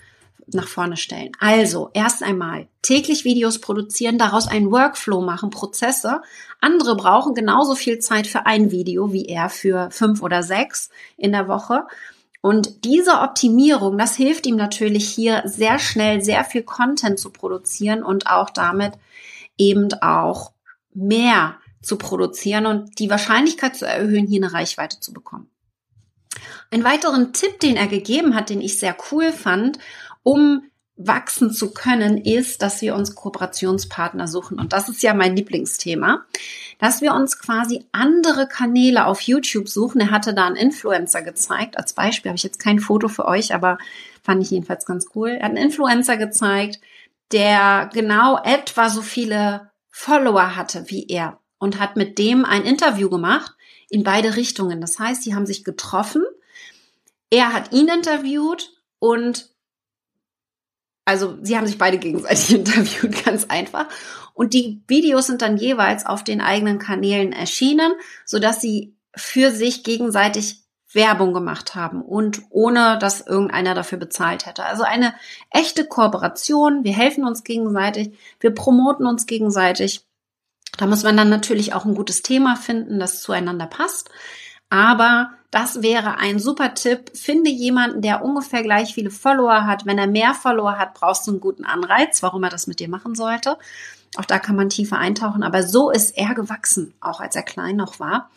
nach 0.47 0.67
vorne 0.67 0.97
stellen. 0.97 1.31
Also, 1.39 1.89
erst 1.93 2.23
einmal 2.23 2.67
täglich 2.81 3.23
Videos 3.23 3.59
produzieren, 3.59 4.17
daraus 4.17 4.47
einen 4.47 4.71
Workflow 4.71 5.21
machen, 5.21 5.49
Prozesse. 5.49 6.21
Andere 6.59 6.95
brauchen 6.95 7.33
genauso 7.33 7.75
viel 7.75 7.99
Zeit 7.99 8.27
für 8.27 8.45
ein 8.45 8.71
Video 8.71 9.13
wie 9.13 9.25
er 9.25 9.49
für 9.49 9.89
fünf 9.91 10.21
oder 10.21 10.43
sechs 10.43 10.89
in 11.17 11.31
der 11.31 11.47
Woche. 11.47 11.85
Und 12.41 12.83
diese 12.83 13.21
Optimierung, 13.21 13.97
das 13.97 14.15
hilft 14.15 14.45
ihm 14.45 14.57
natürlich 14.57 15.07
hier 15.07 15.43
sehr 15.45 15.79
schnell 15.79 16.21
sehr 16.21 16.43
viel 16.43 16.63
Content 16.63 17.17
zu 17.17 17.29
produzieren 17.29 18.03
und 18.03 18.27
auch 18.27 18.49
damit 18.49 18.93
eben 19.57 19.93
auch 20.01 20.51
mehr 20.93 21.55
zu 21.81 21.97
produzieren 21.97 22.65
und 22.65 22.99
die 22.99 23.09
Wahrscheinlichkeit 23.09 23.77
zu 23.77 23.85
erhöhen, 23.85 24.27
hier 24.27 24.43
eine 24.43 24.53
Reichweite 24.53 24.99
zu 24.99 25.13
bekommen. 25.13 25.49
Ein 26.71 26.83
weiteren 26.83 27.33
Tipp, 27.33 27.59
den 27.59 27.75
er 27.75 27.87
gegeben 27.87 28.35
hat, 28.35 28.49
den 28.49 28.61
ich 28.61 28.79
sehr 28.79 28.95
cool 29.11 29.31
fand 29.31 29.77
um 30.23 30.63
wachsen 30.95 31.51
zu 31.51 31.73
können, 31.73 32.17
ist, 32.17 32.61
dass 32.61 32.81
wir 32.81 32.95
uns 32.95 33.15
Kooperationspartner 33.15 34.27
suchen. 34.27 34.59
Und 34.59 34.73
das 34.73 34.89
ist 34.89 35.01
ja 35.01 35.13
mein 35.13 35.35
Lieblingsthema, 35.35 36.25
dass 36.77 37.01
wir 37.01 37.13
uns 37.13 37.39
quasi 37.39 37.85
andere 37.91 38.47
Kanäle 38.47 39.07
auf 39.07 39.21
YouTube 39.21 39.67
suchen. 39.67 40.01
Er 40.01 40.11
hatte 40.11 40.33
da 40.33 40.45
einen 40.45 40.55
Influencer 40.55 41.23
gezeigt. 41.23 41.77
Als 41.77 41.93
Beispiel 41.93 42.29
habe 42.29 42.37
ich 42.37 42.43
jetzt 42.43 42.59
kein 42.59 42.79
Foto 42.79 43.07
für 43.07 43.25
euch, 43.25 43.55
aber 43.55 43.79
fand 44.21 44.43
ich 44.43 44.51
jedenfalls 44.51 44.85
ganz 44.85 45.07
cool. 45.15 45.29
Er 45.29 45.45
hat 45.45 45.51
einen 45.51 45.65
Influencer 45.65 46.17
gezeigt, 46.17 46.79
der 47.31 47.89
genau 47.91 48.37
etwa 48.43 48.89
so 48.89 49.01
viele 49.01 49.71
Follower 49.89 50.55
hatte 50.55 50.85
wie 50.89 51.07
er 51.07 51.39
und 51.57 51.79
hat 51.79 51.95
mit 51.95 52.19
dem 52.19 52.45
ein 52.45 52.63
Interview 52.63 53.09
gemacht 53.09 53.55
in 53.89 54.03
beide 54.03 54.35
Richtungen. 54.35 54.79
Das 54.79 54.99
heißt, 54.99 55.25
die 55.25 55.33
haben 55.33 55.45
sich 55.45 55.63
getroffen. 55.63 56.23
Er 57.29 57.53
hat 57.53 57.71
ihn 57.71 57.87
interviewt 57.87 58.73
und 58.99 59.52
also 61.05 61.37
sie 61.41 61.57
haben 61.57 61.67
sich 61.67 61.77
beide 61.77 61.97
gegenseitig 61.97 62.53
interviewt, 62.55 63.25
ganz 63.25 63.45
einfach. 63.45 63.87
Und 64.33 64.53
die 64.53 64.81
Videos 64.87 65.27
sind 65.27 65.41
dann 65.41 65.57
jeweils 65.57 66.05
auf 66.05 66.23
den 66.23 66.41
eigenen 66.41 66.79
Kanälen 66.79 67.33
erschienen, 67.33 67.93
so 68.25 68.39
dass 68.39 68.61
sie 68.61 68.95
für 69.15 69.51
sich 69.51 69.83
gegenseitig 69.83 70.63
Werbung 70.93 71.33
gemacht 71.33 71.75
haben 71.75 72.01
und 72.01 72.41
ohne 72.49 72.97
dass 72.99 73.21
irgendeiner 73.21 73.73
dafür 73.73 73.97
bezahlt 73.97 74.45
hätte. 74.45 74.63
Also 74.63 74.83
eine 74.83 75.13
echte 75.49 75.85
Kooperation. 75.85 76.83
Wir 76.83 76.93
helfen 76.93 77.25
uns 77.25 77.43
gegenseitig, 77.43 78.17
wir 78.39 78.51
promoten 78.51 79.05
uns 79.05 79.25
gegenseitig. 79.25 80.05
Da 80.77 80.85
muss 80.85 81.03
man 81.03 81.17
dann 81.17 81.29
natürlich 81.29 81.73
auch 81.73 81.85
ein 81.85 81.95
gutes 81.95 82.21
Thema 82.21 82.55
finden, 82.55 82.99
das 82.99 83.21
zueinander 83.21 83.67
passt. 83.67 84.09
Aber 84.73 85.29
das 85.51 85.83
wäre 85.83 86.17
ein 86.17 86.39
super 86.39 86.73
Tipp. 86.73 87.11
Finde 87.13 87.51
jemanden, 87.51 88.01
der 88.01 88.25
ungefähr 88.25 88.63
gleich 88.63 88.95
viele 88.95 89.11
Follower 89.11 89.67
hat. 89.67 89.85
Wenn 89.85 89.99
er 89.99 90.07
mehr 90.07 90.33
Follower 90.33 90.79
hat, 90.79 90.95
brauchst 90.95 91.27
du 91.27 91.31
einen 91.31 91.41
guten 91.41 91.63
Anreiz, 91.63 92.23
warum 92.23 92.41
er 92.41 92.49
das 92.49 92.65
mit 92.65 92.79
dir 92.79 92.89
machen 92.89 93.13
sollte. 93.13 93.59
Auch 94.17 94.25
da 94.25 94.39
kann 94.39 94.55
man 94.55 94.71
tiefer 94.71 94.97
eintauchen. 94.97 95.43
Aber 95.43 95.61
so 95.61 95.91
ist 95.91 96.17
er 96.17 96.33
gewachsen, 96.33 96.95
auch 97.01 97.19
als 97.19 97.35
er 97.35 97.43
klein 97.43 97.75
noch 97.75 97.99
war. 97.99 98.31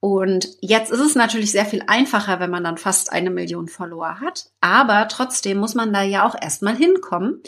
Und 0.00 0.48
jetzt 0.60 0.90
ist 0.90 0.98
es 0.98 1.14
natürlich 1.14 1.52
sehr 1.52 1.66
viel 1.66 1.84
einfacher, 1.86 2.40
wenn 2.40 2.50
man 2.50 2.64
dann 2.64 2.78
fast 2.78 3.12
eine 3.12 3.30
Million 3.30 3.68
Follower 3.68 4.18
hat. 4.18 4.50
Aber 4.60 5.06
trotzdem 5.06 5.58
muss 5.58 5.76
man 5.76 5.92
da 5.92 6.02
ja 6.02 6.26
auch 6.26 6.34
erstmal 6.34 6.74
hinkommen. 6.74 7.40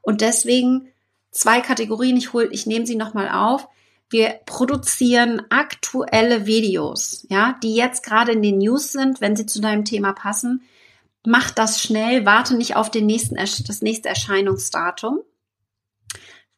Und 0.00 0.20
deswegen 0.20 0.86
zwei 1.32 1.60
Kategorien. 1.60 2.16
Ich 2.16 2.32
hol, 2.32 2.50
ich 2.52 2.66
nehme 2.66 2.86
sie 2.86 2.94
nochmal 2.94 3.30
auf. 3.30 3.66
Wir 4.10 4.40
produzieren 4.44 5.40
aktuelle 5.50 6.44
Videos, 6.44 7.24
ja, 7.30 7.56
die 7.62 7.76
jetzt 7.76 8.02
gerade 8.02 8.32
in 8.32 8.42
den 8.42 8.58
News 8.58 8.90
sind, 8.90 9.20
wenn 9.20 9.36
sie 9.36 9.46
zu 9.46 9.60
deinem 9.60 9.84
Thema 9.84 10.12
passen. 10.12 10.62
Mach 11.24 11.52
das 11.52 11.80
schnell, 11.80 12.26
warte 12.26 12.56
nicht 12.56 12.74
auf 12.74 12.90
den 12.90 13.06
nächsten, 13.06 13.36
das 13.36 13.82
nächste 13.82 14.08
Erscheinungsdatum. 14.08 15.20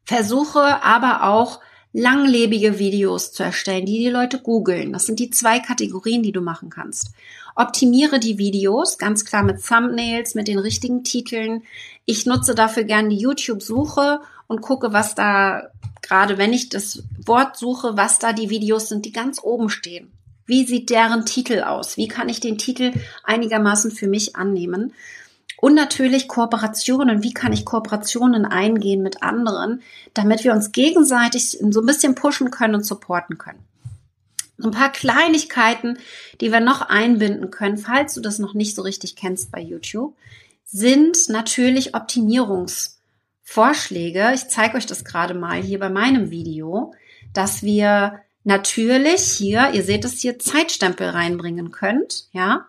Versuche 0.04 0.82
aber 0.82 1.24
auch 1.24 1.60
langlebige 1.92 2.78
Videos 2.78 3.32
zu 3.32 3.42
erstellen, 3.42 3.84
die 3.84 3.98
die 3.98 4.08
Leute 4.08 4.38
googeln. 4.38 4.94
Das 4.94 5.04
sind 5.04 5.18
die 5.18 5.28
zwei 5.28 5.60
Kategorien, 5.60 6.22
die 6.22 6.32
du 6.32 6.40
machen 6.40 6.70
kannst. 6.70 7.10
Optimiere 7.54 8.18
die 8.18 8.38
Videos, 8.38 8.96
ganz 8.96 9.26
klar 9.26 9.42
mit 9.42 9.62
Thumbnails, 9.62 10.34
mit 10.34 10.48
den 10.48 10.58
richtigen 10.58 11.04
Titeln. 11.04 11.64
Ich 12.06 12.24
nutze 12.24 12.54
dafür 12.54 12.84
gerne 12.84 13.10
die 13.10 13.18
YouTube-Suche 13.18 14.22
und 14.46 14.62
gucke, 14.62 14.94
was 14.94 15.14
da 15.14 15.68
gerade 16.02 16.36
wenn 16.36 16.52
ich 16.52 16.68
das 16.68 17.02
Wort 17.24 17.56
suche, 17.56 17.96
was 17.96 18.18
da 18.18 18.32
die 18.32 18.50
Videos 18.50 18.88
sind, 18.88 19.06
die 19.06 19.12
ganz 19.12 19.40
oben 19.42 19.70
stehen. 19.70 20.12
Wie 20.44 20.66
sieht 20.66 20.90
deren 20.90 21.24
Titel 21.24 21.60
aus? 21.60 21.96
Wie 21.96 22.08
kann 22.08 22.28
ich 22.28 22.40
den 22.40 22.58
Titel 22.58 22.92
einigermaßen 23.22 23.90
für 23.90 24.08
mich 24.08 24.36
annehmen? 24.36 24.92
Und 25.56 25.74
natürlich 25.74 26.26
Kooperationen. 26.26 27.22
Wie 27.22 27.32
kann 27.32 27.52
ich 27.52 27.64
Kooperationen 27.64 28.44
eingehen 28.44 29.02
mit 29.02 29.22
anderen, 29.22 29.80
damit 30.12 30.42
wir 30.42 30.52
uns 30.52 30.72
gegenseitig 30.72 31.58
so 31.60 31.80
ein 31.80 31.86
bisschen 31.86 32.16
pushen 32.16 32.50
können 32.50 32.74
und 32.74 32.84
supporten 32.84 33.38
können? 33.38 33.60
Ein 34.62 34.72
paar 34.72 34.90
Kleinigkeiten, 34.90 35.98
die 36.40 36.52
wir 36.52 36.60
noch 36.60 36.82
einbinden 36.82 37.50
können, 37.50 37.78
falls 37.78 38.14
du 38.14 38.20
das 38.20 38.40
noch 38.40 38.54
nicht 38.54 38.74
so 38.74 38.82
richtig 38.82 39.14
kennst 39.14 39.52
bei 39.52 39.60
YouTube, 39.60 40.16
sind 40.64 41.28
natürlich 41.28 41.94
Optimierungs- 41.94 42.96
Vorschläge. 43.52 44.32
Ich 44.34 44.48
zeige 44.48 44.78
euch 44.78 44.86
das 44.86 45.04
gerade 45.04 45.34
mal 45.34 45.60
hier 45.60 45.78
bei 45.78 45.90
meinem 45.90 46.30
Video, 46.30 46.94
dass 47.34 47.62
wir 47.62 48.20
natürlich 48.44 49.24
hier, 49.24 49.72
ihr 49.74 49.82
seht 49.82 50.06
es 50.06 50.20
hier, 50.20 50.38
Zeitstempel 50.38 51.10
reinbringen 51.10 51.70
könnt. 51.70 52.28
Ja, 52.32 52.64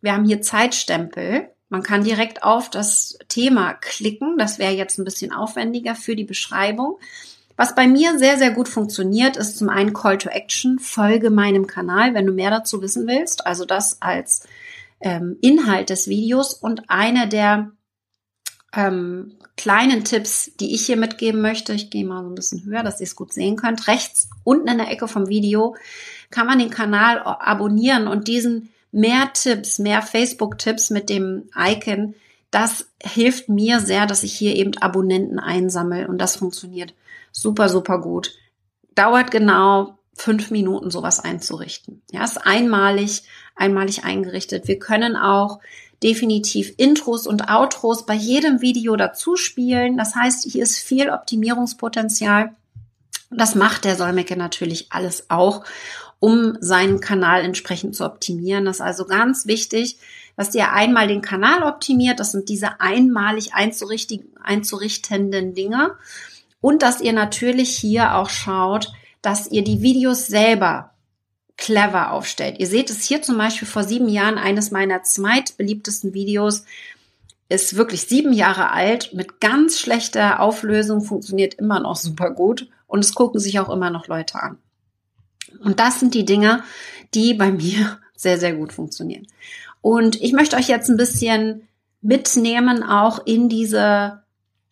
wir 0.00 0.12
haben 0.12 0.24
hier 0.24 0.42
Zeitstempel 0.42 1.48
Man 1.68 1.84
kann 1.84 2.02
direkt 2.02 2.42
auf 2.42 2.68
das 2.68 3.16
Thema 3.28 3.74
klicken. 3.74 4.36
Das 4.36 4.58
wäre 4.58 4.72
jetzt 4.72 4.98
ein 4.98 5.04
bisschen 5.04 5.32
aufwendiger 5.32 5.94
für 5.94 6.16
die 6.16 6.24
Beschreibung. 6.24 6.98
Was 7.56 7.76
bei 7.76 7.86
mir 7.86 8.18
sehr, 8.18 8.36
sehr 8.36 8.50
gut 8.50 8.68
funktioniert, 8.68 9.36
ist 9.36 9.56
zum 9.56 9.68
einen 9.68 9.92
Call 9.92 10.18
to 10.18 10.28
Action, 10.28 10.80
folge 10.80 11.30
meinem 11.30 11.68
Kanal, 11.68 12.12
wenn 12.12 12.26
du 12.26 12.32
mehr 12.32 12.50
dazu 12.50 12.82
wissen 12.82 13.06
willst. 13.06 13.46
Also 13.46 13.64
das 13.64 14.02
als 14.02 14.46
ähm, 15.00 15.36
Inhalt 15.42 15.90
des 15.90 16.08
Videos. 16.08 16.54
Und 16.54 16.90
eine 16.90 17.28
der 17.28 17.70
ähm, 18.76 19.32
kleinen 19.56 20.04
Tipps, 20.04 20.52
die 20.60 20.74
ich 20.74 20.86
hier 20.86 20.96
mitgeben 20.96 21.40
möchte, 21.40 21.72
ich 21.72 21.90
gehe 21.90 22.04
mal 22.04 22.22
so 22.22 22.30
ein 22.30 22.34
bisschen 22.34 22.64
höher, 22.64 22.82
dass 22.82 23.00
ihr 23.00 23.06
es 23.06 23.16
gut 23.16 23.32
sehen 23.32 23.56
könnt. 23.56 23.86
Rechts 23.86 24.28
unten 24.42 24.68
in 24.68 24.78
der 24.78 24.90
Ecke 24.90 25.08
vom 25.08 25.28
Video 25.28 25.76
kann 26.30 26.46
man 26.46 26.58
den 26.58 26.70
Kanal 26.70 27.18
abonnieren 27.18 28.08
und 28.08 28.28
diesen 28.28 28.70
mehr 28.90 29.32
Tipps, 29.32 29.78
mehr 29.78 30.02
Facebook-Tipps 30.02 30.90
mit 30.90 31.08
dem 31.08 31.50
Icon, 31.56 32.14
das 32.50 32.86
hilft 33.02 33.48
mir 33.48 33.80
sehr, 33.80 34.06
dass 34.06 34.22
ich 34.22 34.32
hier 34.32 34.54
eben 34.54 34.76
Abonnenten 34.78 35.40
einsammle 35.40 36.06
und 36.06 36.18
das 36.18 36.36
funktioniert 36.36 36.94
super, 37.32 37.68
super 37.68 38.00
gut. 38.00 38.32
Dauert 38.94 39.32
genau 39.32 39.98
fünf 40.14 40.52
Minuten, 40.52 40.90
sowas 40.90 41.18
einzurichten. 41.18 42.02
Ja, 42.12 42.22
ist 42.22 42.46
einmalig, 42.46 43.24
einmalig 43.56 44.04
eingerichtet. 44.04 44.68
Wir 44.68 44.78
können 44.78 45.16
auch 45.16 45.58
definitiv 46.04 46.72
Intros 46.76 47.26
und 47.26 47.48
Outros 47.48 48.06
bei 48.06 48.14
jedem 48.14 48.60
Video 48.60 48.94
dazu 48.94 49.36
spielen. 49.36 49.96
Das 49.96 50.14
heißt, 50.14 50.44
hier 50.44 50.62
ist 50.62 50.78
viel 50.78 51.10
Optimierungspotenzial. 51.10 52.54
Das 53.30 53.56
macht 53.56 53.84
der 53.84 53.96
Solmecke 53.96 54.36
natürlich 54.36 54.88
alles 54.90 55.30
auch, 55.30 55.64
um 56.20 56.56
seinen 56.60 57.00
Kanal 57.00 57.42
entsprechend 57.42 57.96
zu 57.96 58.04
optimieren. 58.04 58.66
Das 58.66 58.76
ist 58.76 58.82
also 58.82 59.06
ganz 59.06 59.46
wichtig, 59.46 59.98
dass 60.36 60.54
ihr 60.54 60.72
einmal 60.72 61.08
den 61.08 61.22
Kanal 61.22 61.62
optimiert. 61.62 62.20
Das 62.20 62.32
sind 62.32 62.50
diese 62.50 62.80
einmalig 62.80 63.54
einzurichtenden 63.54 65.54
Dinge. 65.54 65.92
Und 66.60 66.82
dass 66.82 67.00
ihr 67.00 67.12
natürlich 67.12 67.76
hier 67.76 68.14
auch 68.14 68.28
schaut, 68.28 68.92
dass 69.22 69.50
ihr 69.50 69.64
die 69.64 69.80
Videos 69.80 70.26
selber 70.26 70.90
clever 71.56 72.12
aufstellt. 72.12 72.58
Ihr 72.58 72.66
seht 72.66 72.90
es 72.90 73.04
hier 73.04 73.22
zum 73.22 73.38
Beispiel 73.38 73.68
vor 73.68 73.84
sieben 73.84 74.08
Jahren, 74.08 74.38
eines 74.38 74.70
meiner 74.70 75.02
zweitbeliebtesten 75.02 76.14
Videos 76.14 76.64
ist 77.48 77.76
wirklich 77.76 78.02
sieben 78.02 78.32
Jahre 78.32 78.70
alt, 78.70 79.12
mit 79.14 79.40
ganz 79.40 79.78
schlechter 79.78 80.40
Auflösung, 80.40 81.02
funktioniert 81.02 81.54
immer 81.54 81.80
noch 81.80 81.96
super 81.96 82.30
gut 82.30 82.68
und 82.86 83.00
es 83.00 83.14
gucken 83.14 83.40
sich 83.40 83.60
auch 83.60 83.68
immer 83.68 83.90
noch 83.90 84.08
Leute 84.08 84.42
an. 84.42 84.58
Und 85.60 85.78
das 85.78 86.00
sind 86.00 86.14
die 86.14 86.24
Dinge, 86.24 86.64
die 87.14 87.34
bei 87.34 87.50
mir 87.52 87.98
sehr, 88.16 88.38
sehr 88.38 88.54
gut 88.54 88.72
funktionieren. 88.72 89.26
Und 89.80 90.20
ich 90.20 90.32
möchte 90.32 90.56
euch 90.56 90.68
jetzt 90.68 90.88
ein 90.88 90.96
bisschen 90.96 91.68
mitnehmen 92.00 92.82
auch 92.82 93.24
in 93.26 93.48
diese 93.48 94.23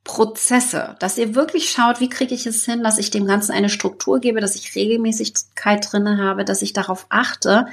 Prozesse, 0.04 0.96
dass 0.98 1.16
ihr 1.16 1.34
wirklich 1.34 1.70
schaut, 1.70 2.00
wie 2.00 2.08
kriege 2.08 2.34
ich 2.34 2.46
es 2.46 2.64
hin, 2.64 2.82
dass 2.82 2.98
ich 2.98 3.10
dem 3.10 3.26
Ganzen 3.26 3.52
eine 3.52 3.68
Struktur 3.68 4.18
gebe, 4.18 4.40
dass 4.40 4.56
ich 4.56 4.74
Regelmäßigkeit 4.74 5.92
drinne 5.92 6.18
habe, 6.18 6.44
dass 6.44 6.62
ich 6.62 6.72
darauf 6.72 7.06
achte, 7.08 7.66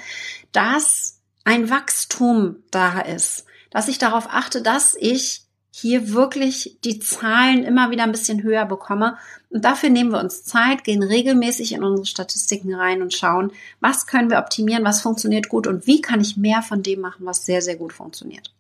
dass 0.51 1.19
ein 1.43 1.69
Wachstum 1.69 2.57
da 2.69 3.01
ist, 3.01 3.45
dass 3.71 3.87
ich 3.87 3.97
darauf 3.97 4.27
achte, 4.29 4.61
dass 4.61 4.95
ich 4.99 5.43
hier 5.71 6.13
wirklich 6.13 6.77
die 6.83 6.99
Zahlen 6.99 7.63
immer 7.63 7.89
wieder 7.89 8.03
ein 8.03 8.11
bisschen 8.11 8.43
höher 8.43 8.65
bekomme. 8.65 9.17
Und 9.49 9.63
dafür 9.63 9.89
nehmen 9.89 10.11
wir 10.11 10.19
uns 10.19 10.43
Zeit, 10.43 10.83
gehen 10.83 11.01
regelmäßig 11.01 11.71
in 11.73 11.83
unsere 11.83 12.05
Statistiken 12.05 12.73
rein 12.73 13.01
und 13.01 13.13
schauen, 13.13 13.51
was 13.79 14.05
können 14.05 14.29
wir 14.29 14.39
optimieren, 14.39 14.83
was 14.83 15.01
funktioniert 15.01 15.47
gut 15.47 15.67
und 15.67 15.87
wie 15.87 16.01
kann 16.01 16.21
ich 16.21 16.37
mehr 16.37 16.61
von 16.61 16.83
dem 16.83 17.01
machen, 17.01 17.25
was 17.25 17.45
sehr, 17.45 17.61
sehr 17.61 17.75
gut 17.75 17.93
funktioniert. 17.93 18.51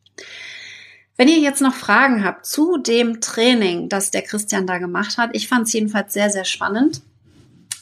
Wenn 1.19 1.27
ihr 1.27 1.39
jetzt 1.39 1.61
noch 1.61 1.73
Fragen 1.73 2.23
habt 2.23 2.45
zu 2.45 2.77
dem 2.77 3.19
Training, 3.19 3.89
das 3.89 4.09
der 4.09 4.21
Christian 4.21 4.65
da 4.65 4.77
gemacht 4.77 5.17
hat, 5.17 5.31
ich 5.33 5.49
fand 5.49 5.67
es 5.67 5.73
jedenfalls 5.73 6.13
sehr, 6.13 6.29
sehr 6.29 6.45
spannend. 6.45 7.01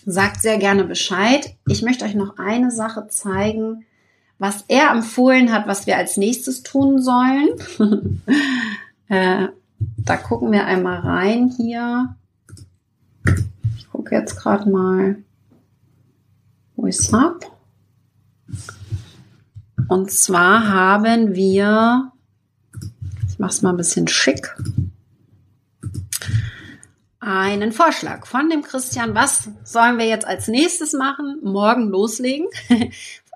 Sagt 0.08 0.42
sehr 0.42 0.58
gerne 0.58 0.84
Bescheid. 0.86 1.54
Ich 1.68 1.84
möchte 1.84 2.04
euch 2.04 2.16
noch 2.16 2.40
eine 2.40 2.72
Sache 2.72 3.10
zeigen, 3.10 3.86
was 4.40 4.66
er 4.70 4.90
empfohlen 4.90 5.54
hat, 5.54 5.68
was 5.68 5.86
wir 5.86 5.98
als 5.98 6.18
nächstes 6.18 6.64
tun 6.64 7.00
sollen. 7.00 7.50
äh, 9.08 9.50
da 9.98 10.18
gucken 10.18 10.52
wir 10.52 10.66
einmal 10.66 11.02
rein 11.02 11.54
hier. 11.56 12.16
Ich 13.78 13.88
gucke 13.92 14.16
jetzt 14.16 14.36
gerade 14.38 14.68
mal, 14.68 15.18
wo 16.76 16.88
ich 16.88 16.98
es 16.98 17.14
habe. 17.14 17.42
Und 19.90 20.10
zwar 20.10 20.70
haben 20.70 21.36
wir 21.36 22.14
ich 23.38 23.40
mache 23.40 23.52
es 23.52 23.62
mal 23.62 23.70
ein 23.70 23.78
bisschen 23.78 24.08
schick. 24.08 24.56
Einen 27.20 27.72
Vorschlag 27.72 28.26
von 28.26 28.50
dem 28.50 28.64
Christian. 28.64 29.14
Was 29.14 29.50
sollen 29.64 30.00
wir 30.00 30.08
jetzt 30.08 30.26
als 30.26 30.48
nächstes 30.48 30.94
machen? 30.94 31.38
Morgen 31.44 31.88
loslegen. 31.88 32.48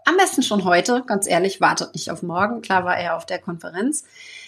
Am 0.06 0.18
besten 0.18 0.42
schon 0.42 0.64
heute. 0.64 1.04
Ganz 1.06 1.28
ehrlich, 1.28 1.62
wartet 1.62 1.94
nicht 1.94 2.10
auf 2.10 2.24
morgen. 2.24 2.64
Klar 2.64 2.84
war 2.84 2.98
er 2.98 3.16
auf 3.16 3.28
der 3.28 3.38
Konferenz. 3.38 4.04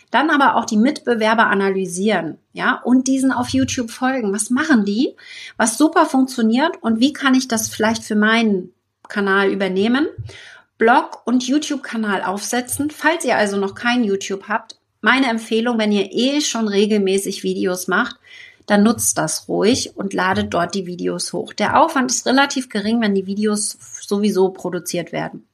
Dann 0.09 0.31
aber 0.31 0.55
auch 0.55 0.65
die 0.65 0.77
Mitbewerber 0.77 1.45
analysieren, 1.45 2.39
ja, 2.51 2.81
und 2.83 3.07
diesen 3.07 3.31
auf 3.31 3.49
YouTube 3.49 3.91
folgen. 3.91 4.33
Was 4.33 4.49
machen 4.49 4.85
die? 4.85 5.15
Was 5.55 5.77
super 5.77 6.07
funktioniert 6.07 6.81
und 6.81 6.99
wie 6.99 7.13
kann 7.13 7.35
ich 7.35 7.47
das 7.47 7.69
vielleicht 7.69 8.03
für 8.03 8.15
meinen 8.15 8.73
Kanal 9.07 9.51
übernehmen? 9.51 10.07
Blog 10.79 11.21
und 11.25 11.47
YouTube-Kanal 11.47 12.23
aufsetzen. 12.23 12.89
Falls 12.89 13.23
ihr 13.23 13.37
also 13.37 13.57
noch 13.57 13.75
kein 13.75 14.03
YouTube 14.03 14.47
habt, 14.47 14.79
meine 15.03 15.27
Empfehlung, 15.27 15.77
wenn 15.77 15.91
ihr 15.91 16.13
eh 16.13 16.39
schon 16.39 16.69
regelmäßig 16.69 17.43
Videos 17.43 17.89
macht, 17.89 18.15
dann 18.67 18.83
nutzt 18.83 19.17
das 19.17 19.49
ruhig 19.49 19.97
und 19.97 20.13
ladet 20.13 20.53
dort 20.53 20.73
die 20.75 20.85
Videos 20.85 21.33
hoch. 21.33 21.51
Der 21.51 21.81
Aufwand 21.81 22.09
ist 22.09 22.25
relativ 22.25 22.69
gering, 22.69 23.01
wenn 23.01 23.13
die 23.13 23.25
Videos 23.25 23.77
sowieso 24.01 24.49
produziert 24.49 25.11
werden. 25.11 25.45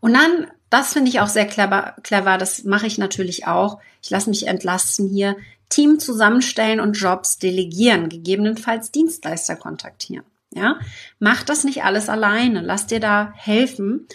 Und 0.00 0.14
dann, 0.14 0.46
das 0.70 0.94
finde 0.94 1.10
ich 1.10 1.20
auch 1.20 1.28
sehr 1.28 1.46
clever, 1.46 1.96
clever, 2.02 2.38
das 2.38 2.64
mache 2.64 2.86
ich 2.86 2.96
natürlich 2.96 3.46
auch. 3.46 3.78
Ich 4.02 4.08
lasse 4.08 4.30
mich 4.30 4.46
entlasten 4.46 5.06
hier, 5.10 5.36
Team 5.68 5.98
zusammenstellen 5.98 6.80
und 6.80 6.94
Jobs 6.94 7.38
delegieren, 7.38 8.08
gegebenenfalls 8.08 8.90
Dienstleister 8.90 9.54
kontaktieren. 9.54 10.24
Ja, 10.54 10.78
macht 11.18 11.50
das 11.50 11.64
nicht 11.64 11.84
alles 11.84 12.08
alleine, 12.08 12.62
lasst 12.62 12.90
dir 12.90 13.00
da 13.00 13.34
helfen 13.36 14.06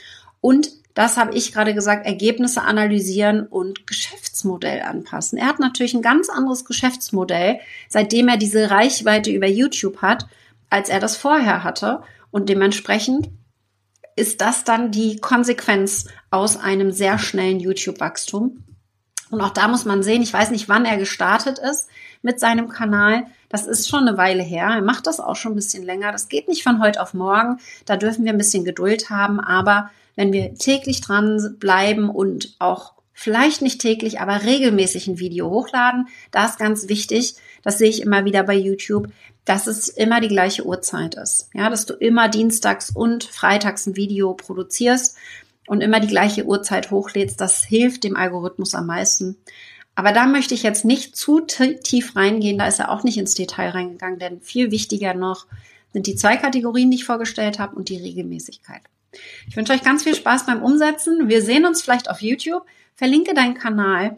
und 0.41 0.71
das 0.93 1.17
habe 1.17 1.33
ich 1.33 1.51
gerade 1.51 1.73
gesagt, 1.73 2.05
Ergebnisse 2.05 2.61
analysieren 2.61 3.47
und 3.47 3.87
Geschäftsmodell 3.87 4.81
anpassen. 4.83 5.37
Er 5.37 5.47
hat 5.47 5.59
natürlich 5.59 5.93
ein 5.93 6.01
ganz 6.03 6.29
anderes 6.29 6.65
Geschäftsmodell, 6.65 7.59
seitdem 7.89 8.27
er 8.27 8.37
diese 8.37 8.69
Reichweite 8.69 9.31
über 9.31 9.47
YouTube 9.47 10.01
hat, 10.01 10.27
als 10.69 10.89
er 10.89 10.99
das 10.99 11.17
vorher 11.17 11.63
hatte. 11.63 12.01
Und 12.29 12.49
dementsprechend 12.49 13.29
ist 14.15 14.41
das 14.41 14.63
dann 14.63 14.91
die 14.91 15.17
Konsequenz 15.17 16.07
aus 16.29 16.57
einem 16.57 16.91
sehr 16.91 17.17
schnellen 17.17 17.59
YouTube-Wachstum. 17.59 18.63
Und 19.31 19.41
auch 19.41 19.49
da 19.49 19.67
muss 19.67 19.85
man 19.85 20.03
sehen, 20.03 20.21
ich 20.21 20.31
weiß 20.31 20.51
nicht, 20.51 20.69
wann 20.69 20.85
er 20.85 20.97
gestartet 20.97 21.57
ist 21.57 21.89
mit 22.21 22.39
seinem 22.39 22.69
Kanal. 22.69 23.25
Das 23.53 23.67
ist 23.67 23.87
schon 23.87 24.07
eine 24.07 24.17
Weile 24.17 24.41
her. 24.41 24.65
Er 24.65 24.81
macht 24.81 25.05
das 25.05 25.19
auch 25.19 25.35
schon 25.35 25.51
ein 25.51 25.57
bisschen 25.57 25.83
länger. 25.83 26.11
Das 26.11 26.27
geht 26.27 26.47
nicht 26.47 26.63
von 26.63 26.81
heute 26.81 26.99
auf 26.99 27.13
morgen. 27.13 27.59
Da 27.85 27.97
dürfen 27.97 28.25
wir 28.25 28.31
ein 28.31 28.39
bisschen 28.39 28.65
Geduld 28.65 29.11
haben. 29.11 29.39
Aber 29.39 29.91
wenn 30.15 30.33
wir 30.33 30.55
täglich 30.55 31.01
dran 31.01 31.57
bleiben 31.59 32.09
und 32.09 32.55
auch 32.57 32.93
vielleicht 33.13 33.61
nicht 33.61 33.79
täglich, 33.79 34.19
aber 34.19 34.41
regelmäßig 34.41 35.05
ein 35.05 35.19
Video 35.19 35.51
hochladen. 35.51 36.07
Da 36.31 36.47
ist 36.47 36.57
ganz 36.57 36.89
wichtig, 36.89 37.35
das 37.61 37.77
sehe 37.77 37.89
ich 37.89 38.01
immer 38.01 38.25
wieder 38.25 38.41
bei 38.41 38.55
YouTube, 38.55 39.09
dass 39.45 39.67
es 39.67 39.87
immer 39.87 40.19
die 40.19 40.29
gleiche 40.29 40.65
Uhrzeit 40.65 41.13
ist. 41.13 41.51
Ja, 41.53 41.69
dass 41.69 41.85
du 41.85 41.93
immer 41.93 42.29
dienstags 42.29 42.89
und 42.89 43.23
freitags 43.23 43.85
ein 43.85 43.95
Video 43.95 44.33
produzierst 44.33 45.15
und 45.67 45.81
immer 45.81 45.99
die 45.99 46.07
gleiche 46.07 46.45
Uhrzeit 46.45 46.89
hochlädst. 46.89 47.39
Das 47.39 47.63
hilft 47.63 48.03
dem 48.03 48.15
Algorithmus 48.15 48.73
am 48.73 48.87
meisten. 48.87 49.37
Aber 49.95 50.11
da 50.11 50.25
möchte 50.25 50.53
ich 50.53 50.63
jetzt 50.63 50.85
nicht 50.85 51.15
zu 51.15 51.41
tief 51.41 52.15
reingehen. 52.15 52.57
Da 52.57 52.67
ist 52.67 52.79
er 52.79 52.89
auch 52.89 53.03
nicht 53.03 53.17
ins 53.17 53.35
Detail 53.35 53.69
reingegangen, 53.69 54.19
denn 54.19 54.41
viel 54.41 54.71
wichtiger 54.71 55.13
noch 55.13 55.45
sind 55.91 56.07
die 56.07 56.15
zwei 56.15 56.37
Kategorien, 56.37 56.89
die 56.89 56.97
ich 56.97 57.05
vorgestellt 57.05 57.59
habe 57.59 57.75
und 57.75 57.89
die 57.89 57.97
Regelmäßigkeit. 57.97 58.81
Ich 59.47 59.55
wünsche 59.55 59.73
euch 59.73 59.83
ganz 59.83 60.03
viel 60.03 60.15
Spaß 60.15 60.47
beim 60.47 60.63
Umsetzen. 60.63 61.29
Wir 61.29 61.43
sehen 61.43 61.65
uns 61.65 61.83
vielleicht 61.83 62.09
auf 62.09 62.21
YouTube. 62.21 62.65
Verlinke 62.95 63.35
deinen 63.35 63.53
Kanal 63.53 64.17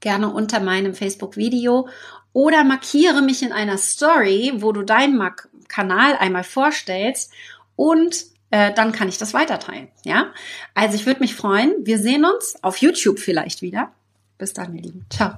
gerne 0.00 0.28
unter 0.28 0.60
meinem 0.60 0.94
Facebook-Video 0.94 1.88
oder 2.32 2.64
markiere 2.64 3.22
mich 3.22 3.42
in 3.42 3.52
einer 3.52 3.78
Story, 3.78 4.52
wo 4.56 4.72
du 4.72 4.82
deinen 4.82 5.20
Kanal 5.68 6.16
einmal 6.16 6.44
vorstellst 6.44 7.32
und 7.76 8.26
äh, 8.50 8.72
dann 8.72 8.92
kann 8.92 9.08
ich 9.08 9.18
das 9.18 9.34
weiterteilen. 9.34 9.88
Ja, 10.04 10.32
also 10.74 10.94
ich 10.94 11.06
würde 11.06 11.20
mich 11.20 11.34
freuen. 11.34 11.74
Wir 11.80 11.98
sehen 11.98 12.24
uns 12.24 12.56
auf 12.62 12.78
YouTube 12.78 13.18
vielleicht 13.18 13.62
wieder. 13.62 13.92
Bis 14.38 14.52
dann, 14.52 14.74
ihr 14.74 14.82
Lieben. 14.82 15.04
Ciao. 15.10 15.36